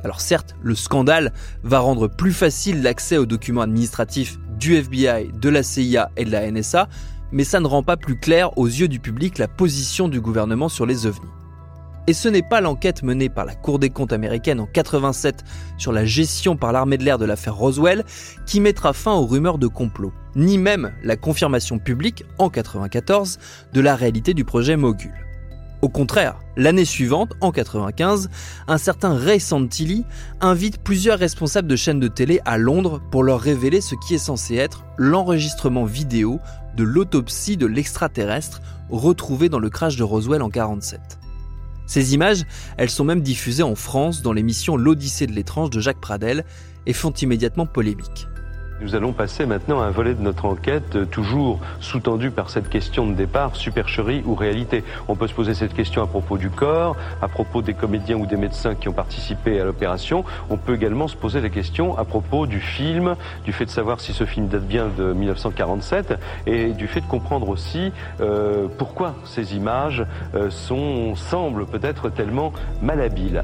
Alors 0.04 0.20
certes, 0.20 0.54
le 0.62 0.74
scandale 0.74 1.32
va 1.62 1.80
rendre 1.80 2.08
plus 2.08 2.32
facile 2.32 2.82
l'accès 2.82 3.16
aux 3.16 3.26
documents 3.26 3.62
administratifs 3.62 4.38
du 4.58 4.76
FBI, 4.76 5.30
de 5.32 5.48
la 5.48 5.62
CIA 5.62 6.10
et 6.16 6.24
de 6.24 6.30
la 6.30 6.50
NSA, 6.50 6.88
mais 7.32 7.44
ça 7.44 7.60
ne 7.60 7.66
rend 7.66 7.82
pas 7.82 7.96
plus 7.96 8.18
clair 8.18 8.56
aux 8.56 8.66
yeux 8.66 8.88
du 8.88 9.00
public 9.00 9.38
la 9.38 9.48
position 9.48 10.08
du 10.08 10.20
gouvernement 10.20 10.68
sur 10.68 10.86
les 10.86 11.06
ovnis. 11.06 11.28
Et 12.08 12.12
ce 12.12 12.28
n'est 12.28 12.42
pas 12.42 12.60
l'enquête 12.60 13.02
menée 13.02 13.28
par 13.28 13.44
la 13.44 13.56
Cour 13.56 13.80
des 13.80 13.90
comptes 13.90 14.12
américaine 14.12 14.60
en 14.60 14.66
87 14.66 15.42
sur 15.76 15.90
la 15.90 16.04
gestion 16.04 16.56
par 16.56 16.70
l'armée 16.70 16.98
de 16.98 17.04
l'air 17.04 17.18
de 17.18 17.24
l'affaire 17.24 17.56
Roswell 17.56 18.04
qui 18.46 18.60
mettra 18.60 18.92
fin 18.92 19.14
aux 19.14 19.26
rumeurs 19.26 19.58
de 19.58 19.66
complot, 19.66 20.12
ni 20.36 20.56
même 20.56 20.92
la 21.02 21.16
confirmation 21.16 21.80
publique 21.80 22.24
en 22.38 22.48
94 22.48 23.38
de 23.72 23.80
la 23.80 23.96
réalité 23.96 24.34
du 24.34 24.44
projet 24.44 24.76
Mogul. 24.76 25.25
Au 25.82 25.88
contraire, 25.88 26.38
l'année 26.56 26.86
suivante, 26.86 27.34
en 27.40 27.52
95, 27.52 28.30
un 28.66 28.78
certain 28.78 29.14
Ray 29.14 29.38
Santilli 29.38 30.04
invite 30.40 30.78
plusieurs 30.78 31.18
responsables 31.18 31.68
de 31.68 31.76
chaînes 31.76 32.00
de 32.00 32.08
télé 32.08 32.40
à 32.46 32.56
Londres 32.56 33.02
pour 33.10 33.22
leur 33.22 33.40
révéler 33.40 33.80
ce 33.80 33.94
qui 33.94 34.14
est 34.14 34.18
censé 34.18 34.56
être 34.56 34.84
l'enregistrement 34.96 35.84
vidéo 35.84 36.40
de 36.76 36.84
l'autopsie 36.84 37.56
de 37.56 37.66
l'extraterrestre 37.66 38.62
retrouvé 38.88 39.48
dans 39.48 39.58
le 39.58 39.68
crash 39.68 39.96
de 39.96 40.02
Roswell 40.02 40.42
en 40.42 40.50
47. 40.50 41.00
Ces 41.86 42.14
images, 42.14 42.44
elles 42.78 42.90
sont 42.90 43.04
même 43.04 43.20
diffusées 43.20 43.62
en 43.62 43.74
France 43.74 44.22
dans 44.22 44.32
l'émission 44.32 44.76
L'Odyssée 44.76 45.26
de 45.26 45.32
l'étrange 45.32 45.70
de 45.70 45.80
Jacques 45.80 46.00
Pradel 46.00 46.44
et 46.86 46.92
font 46.92 47.12
immédiatement 47.12 47.66
polémique. 47.66 48.26
Nous 48.82 48.94
allons 48.94 49.14
passer 49.14 49.46
maintenant 49.46 49.80
à 49.80 49.86
un 49.86 49.90
volet 49.90 50.12
de 50.12 50.20
notre 50.20 50.44
enquête, 50.44 50.96
euh, 50.96 51.06
toujours 51.06 51.60
sous-tendu 51.80 52.30
par 52.30 52.50
cette 52.50 52.68
question 52.68 53.06
de 53.06 53.14
départ, 53.14 53.56
supercherie 53.56 54.22
ou 54.26 54.34
réalité. 54.34 54.84
On 55.08 55.16
peut 55.16 55.26
se 55.26 55.32
poser 55.32 55.54
cette 55.54 55.72
question 55.72 56.02
à 56.02 56.06
propos 56.06 56.36
du 56.36 56.50
corps, 56.50 56.94
à 57.22 57.28
propos 57.28 57.62
des 57.62 57.72
comédiens 57.72 58.16
ou 58.16 58.26
des 58.26 58.36
médecins 58.36 58.74
qui 58.74 58.90
ont 58.90 58.92
participé 58.92 59.58
à 59.58 59.64
l'opération. 59.64 60.24
On 60.50 60.58
peut 60.58 60.74
également 60.74 61.08
se 61.08 61.16
poser 61.16 61.40
la 61.40 61.48
question 61.48 61.96
à 61.96 62.04
propos 62.04 62.46
du 62.46 62.60
film, 62.60 63.16
du 63.46 63.52
fait 63.54 63.64
de 63.64 63.70
savoir 63.70 63.98
si 63.98 64.12
ce 64.12 64.26
film 64.26 64.48
date 64.48 64.66
bien 64.66 64.88
de 64.94 65.14
1947 65.14 66.18
et 66.46 66.72
du 66.74 66.86
fait 66.86 67.00
de 67.00 67.06
comprendre 67.06 67.48
aussi 67.48 67.92
euh, 68.20 68.66
pourquoi 68.76 69.14
ces 69.24 69.56
images 69.56 70.04
euh, 70.34 70.50
sont, 70.50 71.16
semblent 71.16 71.64
peut-être 71.64 72.10
tellement 72.10 72.52
malhabiles 72.82 73.42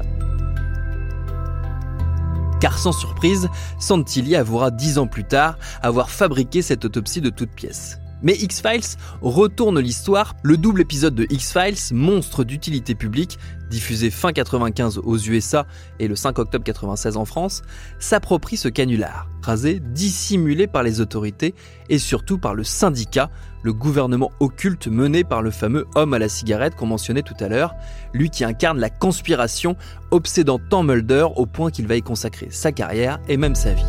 car 2.63 2.79
sans 2.79 2.93
surprise, 2.93 3.49
Santilli 3.77 4.37
avouera 4.37 4.71
dix 4.71 4.97
ans 4.97 5.05
plus 5.05 5.25
tard 5.25 5.57
avoir 5.81 6.09
fabriqué 6.09 6.61
cette 6.61 6.85
autopsie 6.85 7.19
de 7.19 7.29
toutes 7.29 7.51
pièces. 7.51 7.99
Mais 8.23 8.33
X-Files 8.33 8.97
retourne 9.21 9.79
l'histoire. 9.79 10.35
Le 10.41 10.57
double 10.57 10.81
épisode 10.81 11.13
de 11.13 11.27
X-Files, 11.29 11.93
monstre 11.93 12.43
d'utilité 12.43 12.95
publique, 12.95 13.37
diffusé 13.69 14.09
fin 14.09 14.31
95 14.31 14.99
aux 14.99 15.17
USA 15.17 15.65
et 15.99 16.07
le 16.07 16.15
5 16.15 16.39
octobre 16.39 16.63
96 16.63 17.17
en 17.17 17.25
France, 17.25 17.61
s'approprie 17.99 18.55
ce 18.55 18.69
canular, 18.69 19.27
rasé, 19.41 19.79
dissimulé 19.79 20.67
par 20.67 20.83
les 20.83 21.01
autorités 21.01 21.53
et 21.89 21.99
surtout 21.99 22.37
par 22.37 22.53
le 22.55 22.63
syndicat, 22.63 23.29
le 23.63 23.73
gouvernement 23.73 24.31
occulte 24.39 24.87
mené 24.87 25.23
par 25.23 25.41
le 25.41 25.51
fameux 25.51 25.85
homme 25.95 26.13
à 26.13 26.19
la 26.19 26.29
cigarette 26.29 26.75
qu'on 26.75 26.87
mentionnait 26.87 27.23
tout 27.23 27.37
à 27.39 27.47
l'heure, 27.47 27.75
lui 28.13 28.29
qui 28.29 28.43
incarne 28.43 28.79
la 28.79 28.89
conspiration, 28.89 29.75
obsédant 30.11 30.59
tant 30.59 30.83
Mulder 30.83 31.27
au 31.35 31.45
point 31.45 31.71
qu'il 31.71 31.87
va 31.87 31.95
y 31.95 32.01
consacrer 32.01 32.47
sa 32.51 32.71
carrière 32.71 33.19
et 33.27 33.37
même 33.37 33.55
sa 33.55 33.73
vie. 33.73 33.83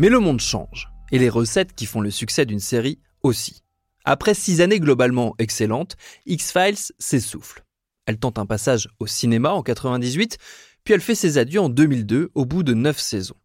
Mais 0.00 0.08
le 0.08 0.18
monde 0.18 0.40
change, 0.40 0.90
et 1.12 1.18
les 1.18 1.28
recettes 1.28 1.74
qui 1.74 1.84
font 1.84 2.00
le 2.00 2.10
succès 2.10 2.46
d'une 2.46 2.58
série 2.58 3.00
aussi. 3.22 3.64
Après 4.06 4.32
six 4.32 4.62
années 4.62 4.80
globalement 4.80 5.34
excellentes, 5.38 5.98
X-Files 6.24 6.94
s'essouffle. 6.98 7.66
Elle 8.06 8.18
tente 8.18 8.38
un 8.38 8.46
passage 8.46 8.88
au 8.98 9.06
cinéma 9.06 9.50
en 9.50 9.62
98, 9.62 10.38
puis 10.84 10.94
elle 10.94 11.02
fait 11.02 11.14
ses 11.14 11.36
adieux 11.36 11.60
en 11.60 11.68
2002 11.68 12.30
au 12.34 12.46
bout 12.46 12.62
de 12.62 12.72
neuf 12.72 12.98
saisons. 12.98 13.36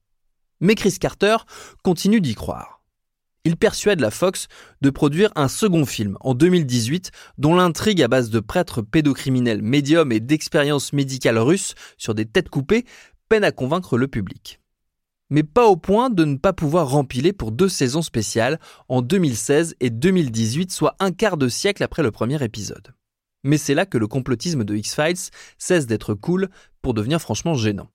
Mais 0.62 0.76
Chris 0.76 0.98
Carter 0.98 1.36
continue 1.84 2.22
d'y 2.22 2.36
croire. 2.36 2.82
Il 3.44 3.58
persuade 3.58 4.00
la 4.00 4.10
Fox 4.10 4.48
de 4.80 4.90
produire 4.90 5.34
un 5.36 5.50
second 5.50 5.86
film 5.86 6.18
en 6.22 6.36
2018 6.36 7.12
dont 7.38 7.56
l'intrigue 7.56 8.02
à 8.02 8.08
base 8.08 8.30
de 8.30 8.40
prêtres 8.40 8.82
pédocriminels 8.82 9.62
médiums 9.62 10.14
et 10.14 10.22
d'expériences 10.22 10.94
médicales 10.94 11.38
russes 11.38 11.76
sur 11.98 12.16
des 12.16 12.26
têtes 12.26 12.48
coupées 12.48 12.86
peine 13.28 13.44
à 13.44 13.52
convaincre 13.52 13.98
le 13.98 14.08
public 14.08 14.62
mais 15.36 15.44
pas 15.44 15.66
au 15.66 15.76
point 15.76 16.10
de 16.10 16.24
ne 16.24 16.38
pas 16.38 16.54
pouvoir 16.54 16.88
rempiler 16.88 17.34
pour 17.34 17.52
deux 17.52 17.68
saisons 17.68 18.02
spéciales 18.02 18.58
en 18.88 19.02
2016 19.02 19.76
et 19.82 19.90
2018, 19.90 20.72
soit 20.72 20.96
un 21.02 21.12
quart 21.12 21.36
de 21.36 21.50
siècle 21.50 21.84
après 21.84 22.04
le 22.04 22.12
premier 22.12 22.42
épisode. 22.42 22.96
Mais 23.44 23.58
c'est 23.58 23.74
là 23.74 23.86
que 23.86 23.98
le 23.98 24.08
complotisme 24.08 24.64
de 24.64 24.78
X-Files 24.78 25.30
cesse 25.58 25.88
d'être 25.88 26.14
cool 26.14 26.48
pour 26.82 26.94
devenir 26.94 27.20
franchement 27.20 27.54
gênant. 27.54 27.90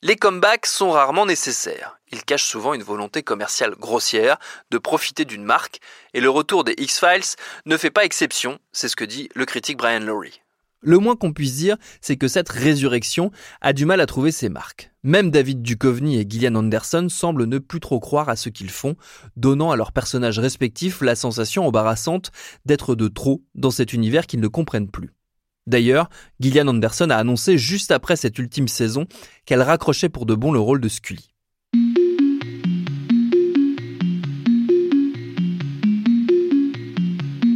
Les 0.00 0.16
comebacks 0.16 0.64
sont 0.64 0.90
rarement 0.90 1.26
nécessaires. 1.26 2.00
Ils 2.10 2.24
cachent 2.24 2.48
souvent 2.48 2.72
une 2.72 2.82
volonté 2.82 3.22
commerciale 3.22 3.74
grossière 3.74 4.38
de 4.70 4.78
profiter 4.78 5.26
d'une 5.26 5.44
marque, 5.44 5.80
et 6.14 6.22
le 6.22 6.30
retour 6.30 6.64
des 6.64 6.74
X-Files 6.78 7.36
ne 7.66 7.76
fait 7.76 7.90
pas 7.90 8.06
exception, 8.06 8.58
c'est 8.72 8.88
ce 8.88 8.96
que 8.96 9.04
dit 9.04 9.28
le 9.34 9.44
critique 9.44 9.76
Brian 9.76 10.00
Lowry. 10.00 10.40
Le 10.80 10.98
moins 10.98 11.16
qu'on 11.16 11.32
puisse 11.32 11.56
dire, 11.56 11.76
c'est 12.00 12.16
que 12.16 12.28
cette 12.28 12.48
résurrection 12.48 13.32
a 13.60 13.72
du 13.72 13.84
mal 13.84 14.00
à 14.00 14.06
trouver 14.06 14.30
ses 14.30 14.48
marques. 14.48 14.92
Même 15.02 15.32
David 15.32 15.60
Duchovny 15.60 16.20
et 16.20 16.26
Gillian 16.28 16.54
Anderson 16.54 17.08
semblent 17.10 17.46
ne 17.46 17.58
plus 17.58 17.80
trop 17.80 17.98
croire 17.98 18.28
à 18.28 18.36
ce 18.36 18.48
qu'ils 18.48 18.70
font, 18.70 18.94
donnant 19.36 19.72
à 19.72 19.76
leurs 19.76 19.90
personnages 19.90 20.38
respectifs 20.38 21.00
la 21.00 21.16
sensation 21.16 21.66
embarrassante 21.66 22.30
d'être 22.64 22.94
de 22.94 23.08
trop 23.08 23.42
dans 23.56 23.72
cet 23.72 23.92
univers 23.92 24.26
qu'ils 24.28 24.40
ne 24.40 24.46
comprennent 24.46 24.90
plus. 24.90 25.10
D'ailleurs, 25.66 26.10
Gillian 26.38 26.68
Anderson 26.68 27.10
a 27.10 27.16
annoncé 27.16 27.58
juste 27.58 27.90
après 27.90 28.14
cette 28.14 28.38
ultime 28.38 28.68
saison 28.68 29.06
qu'elle 29.46 29.62
raccrochait 29.62 30.08
pour 30.08 30.26
de 30.26 30.36
bon 30.36 30.52
le 30.52 30.60
rôle 30.60 30.80
de 30.80 30.88
Scully. 30.88 31.28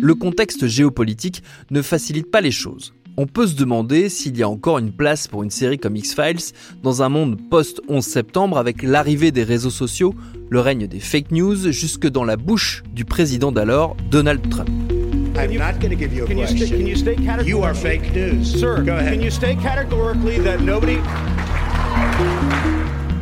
Le 0.00 0.14
contexte 0.16 0.66
géopolitique 0.66 1.44
ne 1.70 1.80
facilite 1.80 2.28
pas 2.28 2.40
les 2.40 2.50
choses. 2.50 2.92
On 3.18 3.26
peut 3.26 3.46
se 3.46 3.54
demander 3.54 4.08
s'il 4.08 4.38
y 4.38 4.42
a 4.42 4.48
encore 4.48 4.78
une 4.78 4.90
place 4.90 5.28
pour 5.28 5.42
une 5.42 5.50
série 5.50 5.78
comme 5.78 5.96
X-Files 5.96 6.54
dans 6.82 7.02
un 7.02 7.10
monde 7.10 7.38
post-11 7.50 8.00
septembre 8.00 8.56
avec 8.56 8.82
l'arrivée 8.82 9.30
des 9.30 9.44
réseaux 9.44 9.70
sociaux, 9.70 10.14
le 10.48 10.60
règne 10.60 10.86
des 10.86 10.98
fake 10.98 11.30
news 11.30 11.72
jusque 11.72 12.06
dans 12.06 12.24
la 12.24 12.38
bouche 12.38 12.82
du 12.94 13.04
président 13.04 13.52
d'alors, 13.52 13.98
Donald 14.10 14.48
Trump. 14.48 14.70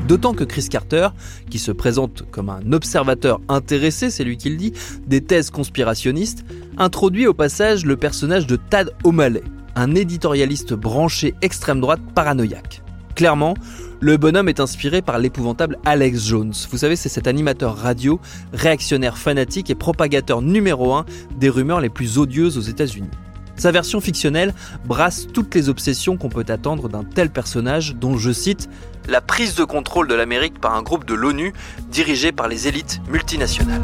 D'autant 0.06 0.34
que 0.34 0.44
Chris 0.44 0.68
Carter, 0.70 1.08
qui 1.50 1.58
se 1.58 1.72
présente 1.72 2.22
comme 2.30 2.48
un 2.48 2.72
observateur 2.72 3.40
intéressé, 3.48 4.10
c'est 4.10 4.22
lui 4.22 4.36
qui 4.36 4.50
le 4.50 4.56
dit, 4.56 4.72
des 5.08 5.20
thèses 5.20 5.50
conspirationnistes, 5.50 6.44
introduit 6.78 7.26
au 7.26 7.34
passage 7.34 7.84
le 7.84 7.96
personnage 7.96 8.46
de 8.46 8.54
Tad 8.56 8.92
O'Malley, 9.04 9.42
un 9.76 9.94
éditorialiste 9.94 10.74
branché 10.74 11.34
extrême 11.42 11.80
droite 11.80 12.00
paranoïaque. 12.14 12.82
Clairement, 13.14 13.54
le 14.00 14.16
bonhomme 14.16 14.48
est 14.48 14.60
inspiré 14.60 15.02
par 15.02 15.18
l'épouvantable 15.18 15.78
Alex 15.84 16.26
Jones. 16.26 16.54
Vous 16.70 16.78
savez, 16.78 16.96
c'est 16.96 17.08
cet 17.08 17.26
animateur 17.26 17.76
radio, 17.76 18.18
réactionnaire 18.52 19.18
fanatique 19.18 19.68
et 19.68 19.74
propagateur 19.74 20.40
numéro 20.40 20.94
un 20.94 21.04
des 21.36 21.50
rumeurs 21.50 21.80
les 21.80 21.90
plus 21.90 22.18
odieuses 22.18 22.56
aux 22.56 22.62
États-Unis. 22.62 23.10
Sa 23.56 23.72
version 23.72 24.00
fictionnelle 24.00 24.54
brasse 24.86 25.26
toutes 25.26 25.54
les 25.54 25.68
obsessions 25.68 26.16
qu'on 26.16 26.30
peut 26.30 26.46
attendre 26.48 26.88
d'un 26.88 27.04
tel 27.04 27.28
personnage 27.28 27.94
dont, 27.94 28.16
je 28.16 28.32
cite, 28.32 28.70
la 29.06 29.20
prise 29.20 29.54
de 29.54 29.64
contrôle 29.64 30.08
de 30.08 30.14
l'Amérique 30.14 30.58
par 30.58 30.74
un 30.74 30.82
groupe 30.82 31.04
de 31.04 31.12
l'ONU 31.12 31.52
dirigé 31.90 32.32
par 32.32 32.48
les 32.48 32.68
élites 32.68 33.02
multinationales. 33.10 33.82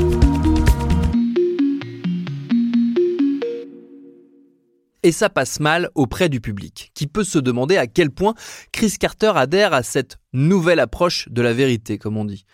Et 5.07 5.13
ça 5.13 5.31
passe 5.31 5.61
mal 5.61 5.89
auprès 5.95 6.29
du 6.29 6.41
public, 6.41 6.91
qui 6.93 7.07
peut 7.07 7.23
se 7.23 7.39
demander 7.39 7.77
à 7.77 7.87
quel 7.87 8.11
point 8.11 8.35
Chris 8.73 8.97
Carter 8.99 9.31
adhère 9.37 9.73
à 9.73 9.85
cette 9.85 10.19
nouvelle 10.33 10.81
approche 10.81 11.29
de 11.29 11.43
la 11.43 11.53
vérité, 11.53 11.97
comme 11.97 12.17
on 12.17 12.25
dit. 12.25 12.45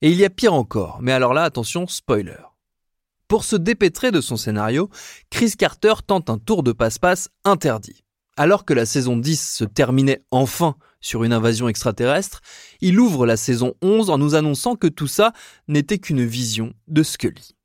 Et 0.00 0.10
il 0.10 0.16
y 0.16 0.24
a 0.24 0.30
pire 0.30 0.54
encore, 0.54 1.00
mais 1.02 1.12
alors 1.12 1.34
là, 1.34 1.42
attention, 1.42 1.86
spoiler. 1.86 2.38
Pour 3.28 3.44
se 3.44 3.54
dépêtrer 3.54 4.12
de 4.12 4.22
son 4.22 4.38
scénario, 4.38 4.88
Chris 5.28 5.52
Carter 5.58 5.92
tente 6.06 6.30
un 6.30 6.38
tour 6.38 6.62
de 6.62 6.72
passe-passe 6.72 7.28
interdit. 7.44 8.02
Alors 8.38 8.64
que 8.64 8.72
la 8.72 8.86
saison 8.86 9.18
10 9.18 9.56
se 9.56 9.64
terminait 9.64 10.24
enfin 10.30 10.76
sur 11.02 11.22
une 11.22 11.34
invasion 11.34 11.68
extraterrestre, 11.68 12.40
il 12.80 12.98
ouvre 12.98 13.26
la 13.26 13.36
saison 13.36 13.74
11 13.82 14.08
en 14.08 14.16
nous 14.16 14.34
annonçant 14.34 14.74
que 14.74 14.86
tout 14.86 15.06
ça 15.06 15.34
n'était 15.68 15.98
qu'une 15.98 16.24
vision 16.24 16.72
de 16.88 17.02
Scully. 17.02 17.56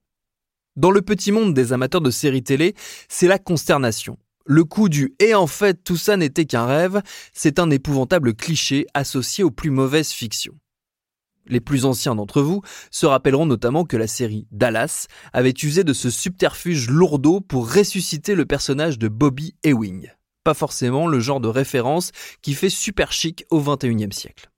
Dans 0.75 0.91
le 0.91 1.01
petit 1.01 1.31
monde 1.31 1.53
des 1.53 1.71
amateurs 1.71 2.01
de 2.01 2.11
séries 2.11 2.43
télé, 2.43 2.75
c'est 3.07 3.29
la 3.29 3.39
consternation. 3.39 4.17
Le 4.47 4.63
coup 4.63 4.89
du 4.89 5.15
et 5.17 5.33
en 5.33 5.47
fait 5.47 5.83
tout 5.83 5.97
ça 5.97 6.17
n'était 6.17 6.45
qu'un 6.45 6.67
rêve, 6.67 7.01
c'est 7.33 7.57
un 7.57 7.71
épouvantable 7.71 8.35
cliché 8.35 8.85
associé 8.93 9.43
aux 9.43 9.49
plus 9.49 9.71
mauvaises 9.71 10.11
fictions. 10.11 10.55
Les 11.47 11.59
plus 11.59 11.85
anciens 11.85 12.13
d'entre 12.13 12.43
vous 12.43 12.61
se 12.91 13.07
rappelleront 13.07 13.47
notamment 13.47 13.85
que 13.85 13.97
la 13.97 14.05
série 14.05 14.47
Dallas 14.51 15.07
avait 15.33 15.53
usé 15.63 15.83
de 15.83 15.93
ce 15.93 16.11
subterfuge 16.11 16.89
lourdeau 16.89 17.41
pour 17.41 17.73
ressusciter 17.73 18.35
le 18.35 18.45
personnage 18.45 18.99
de 18.99 19.07
Bobby 19.07 19.55
Ewing. 19.63 20.11
Pas 20.43 20.53
forcément 20.53 21.07
le 21.07 21.19
genre 21.19 21.39
de 21.39 21.47
référence 21.47 22.11
qui 22.43 22.53
fait 22.53 22.69
super 22.69 23.11
chic 23.11 23.45
au 23.49 23.59
XXIe 23.59 24.11
siècle. 24.11 24.51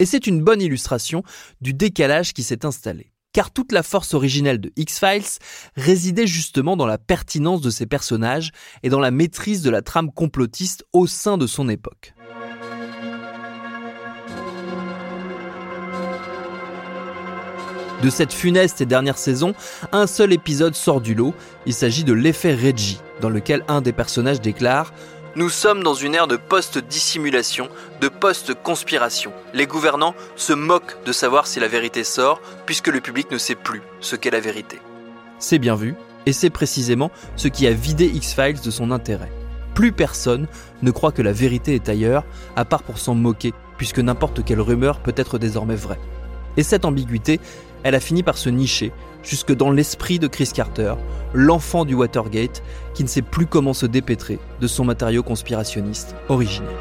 Et 0.00 0.06
c'est 0.06 0.26
une 0.26 0.42
bonne 0.42 0.62
illustration 0.62 1.22
du 1.60 1.74
décalage 1.74 2.32
qui 2.32 2.42
s'est 2.42 2.64
installé. 2.64 3.12
Car 3.38 3.52
toute 3.52 3.70
la 3.70 3.84
force 3.84 4.14
originelle 4.14 4.60
de 4.60 4.72
X-Files 4.74 5.38
résidait 5.76 6.26
justement 6.26 6.76
dans 6.76 6.88
la 6.88 6.98
pertinence 6.98 7.60
de 7.60 7.70
ses 7.70 7.86
personnages 7.86 8.50
et 8.82 8.88
dans 8.88 8.98
la 8.98 9.12
maîtrise 9.12 9.62
de 9.62 9.70
la 9.70 9.80
trame 9.80 10.10
complotiste 10.10 10.84
au 10.92 11.06
sein 11.06 11.38
de 11.38 11.46
son 11.46 11.68
époque. 11.68 12.14
De 18.02 18.10
cette 18.10 18.32
funeste 18.32 18.80
et 18.80 18.86
dernière 18.86 19.18
saison, 19.18 19.54
un 19.92 20.08
seul 20.08 20.32
épisode 20.32 20.74
sort 20.74 21.00
du 21.00 21.14
lot. 21.14 21.32
Il 21.64 21.74
s'agit 21.74 22.02
de 22.02 22.12
l'effet 22.12 22.56
Reggie, 22.56 22.98
dans 23.20 23.30
lequel 23.30 23.62
un 23.68 23.82
des 23.82 23.92
personnages 23.92 24.40
déclare 24.40 24.92
nous 25.36 25.48
sommes 25.48 25.82
dans 25.82 25.94
une 25.94 26.14
ère 26.14 26.26
de 26.26 26.36
post-dissimulation, 26.36 27.68
de 28.00 28.08
post-conspiration. 28.08 29.32
Les 29.54 29.66
gouvernants 29.66 30.14
se 30.36 30.52
moquent 30.52 30.96
de 31.04 31.12
savoir 31.12 31.46
si 31.46 31.60
la 31.60 31.68
vérité 31.68 32.04
sort, 32.04 32.40
puisque 32.66 32.88
le 32.88 33.00
public 33.00 33.30
ne 33.30 33.38
sait 33.38 33.54
plus 33.54 33.82
ce 34.00 34.16
qu'est 34.16 34.30
la 34.30 34.40
vérité. 34.40 34.78
C'est 35.38 35.58
bien 35.58 35.76
vu, 35.76 35.94
et 36.26 36.32
c'est 36.32 36.50
précisément 36.50 37.10
ce 37.36 37.48
qui 37.48 37.66
a 37.66 37.72
vidé 37.72 38.06
X-Files 38.06 38.60
de 38.60 38.70
son 38.70 38.90
intérêt. 38.90 39.30
Plus 39.74 39.92
personne 39.92 40.48
ne 40.82 40.90
croit 40.90 41.12
que 41.12 41.22
la 41.22 41.32
vérité 41.32 41.74
est 41.74 41.88
ailleurs, 41.88 42.24
à 42.56 42.64
part 42.64 42.82
pour 42.82 42.98
s'en 42.98 43.14
moquer, 43.14 43.52
puisque 43.76 44.00
n'importe 44.00 44.44
quelle 44.44 44.60
rumeur 44.60 44.98
peut 44.98 45.14
être 45.16 45.38
désormais 45.38 45.76
vraie. 45.76 46.00
Et 46.56 46.62
cette 46.62 46.84
ambiguïté, 46.84 47.38
elle 47.84 47.94
a 47.94 48.00
fini 48.00 48.22
par 48.22 48.36
se 48.36 48.48
nicher 48.48 48.92
jusque 49.28 49.54
dans 49.54 49.70
l'esprit 49.70 50.18
de 50.18 50.26
Chris 50.26 50.50
Carter, 50.54 50.94
l'enfant 51.34 51.84
du 51.84 51.94
Watergate, 51.94 52.62
qui 52.94 53.02
ne 53.02 53.08
sait 53.08 53.22
plus 53.22 53.46
comment 53.46 53.74
se 53.74 53.86
dépêtrer 53.86 54.38
de 54.60 54.66
son 54.66 54.84
matériau 54.84 55.22
conspirationniste 55.22 56.14
originel. 56.28 56.74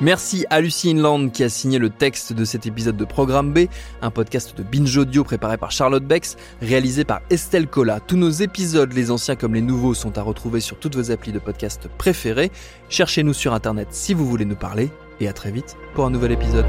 Merci 0.00 0.46
à 0.48 0.60
Lucie 0.60 0.90
Inland 0.90 1.32
qui 1.32 1.42
a 1.42 1.48
signé 1.48 1.78
le 1.78 1.90
texte 1.90 2.32
de 2.32 2.44
cet 2.44 2.66
épisode 2.66 2.96
de 2.96 3.04
Programme 3.04 3.52
B, 3.52 3.66
un 4.00 4.12
podcast 4.12 4.56
de 4.56 4.62
Binge 4.62 4.96
Audio 4.96 5.24
préparé 5.24 5.56
par 5.56 5.72
Charlotte 5.72 6.04
Bex, 6.04 6.36
réalisé 6.62 7.04
par 7.04 7.20
Estelle 7.30 7.66
Cola. 7.66 7.98
Tous 7.98 8.16
nos 8.16 8.30
épisodes, 8.30 8.92
les 8.92 9.10
anciens 9.10 9.34
comme 9.34 9.54
les 9.54 9.60
nouveaux, 9.60 9.94
sont 9.94 10.16
à 10.16 10.22
retrouver 10.22 10.60
sur 10.60 10.78
toutes 10.78 10.94
vos 10.94 11.10
applis 11.10 11.32
de 11.32 11.40
podcast 11.40 11.88
préférés. 11.98 12.52
Cherchez-nous 12.88 13.34
sur 13.34 13.54
internet 13.54 13.88
si 13.90 14.14
vous 14.14 14.26
voulez 14.26 14.44
nous 14.44 14.54
parler 14.54 14.90
et 15.18 15.26
à 15.26 15.32
très 15.32 15.50
vite 15.50 15.76
pour 15.94 16.06
un 16.06 16.10
nouvel 16.10 16.30
épisode. 16.30 16.66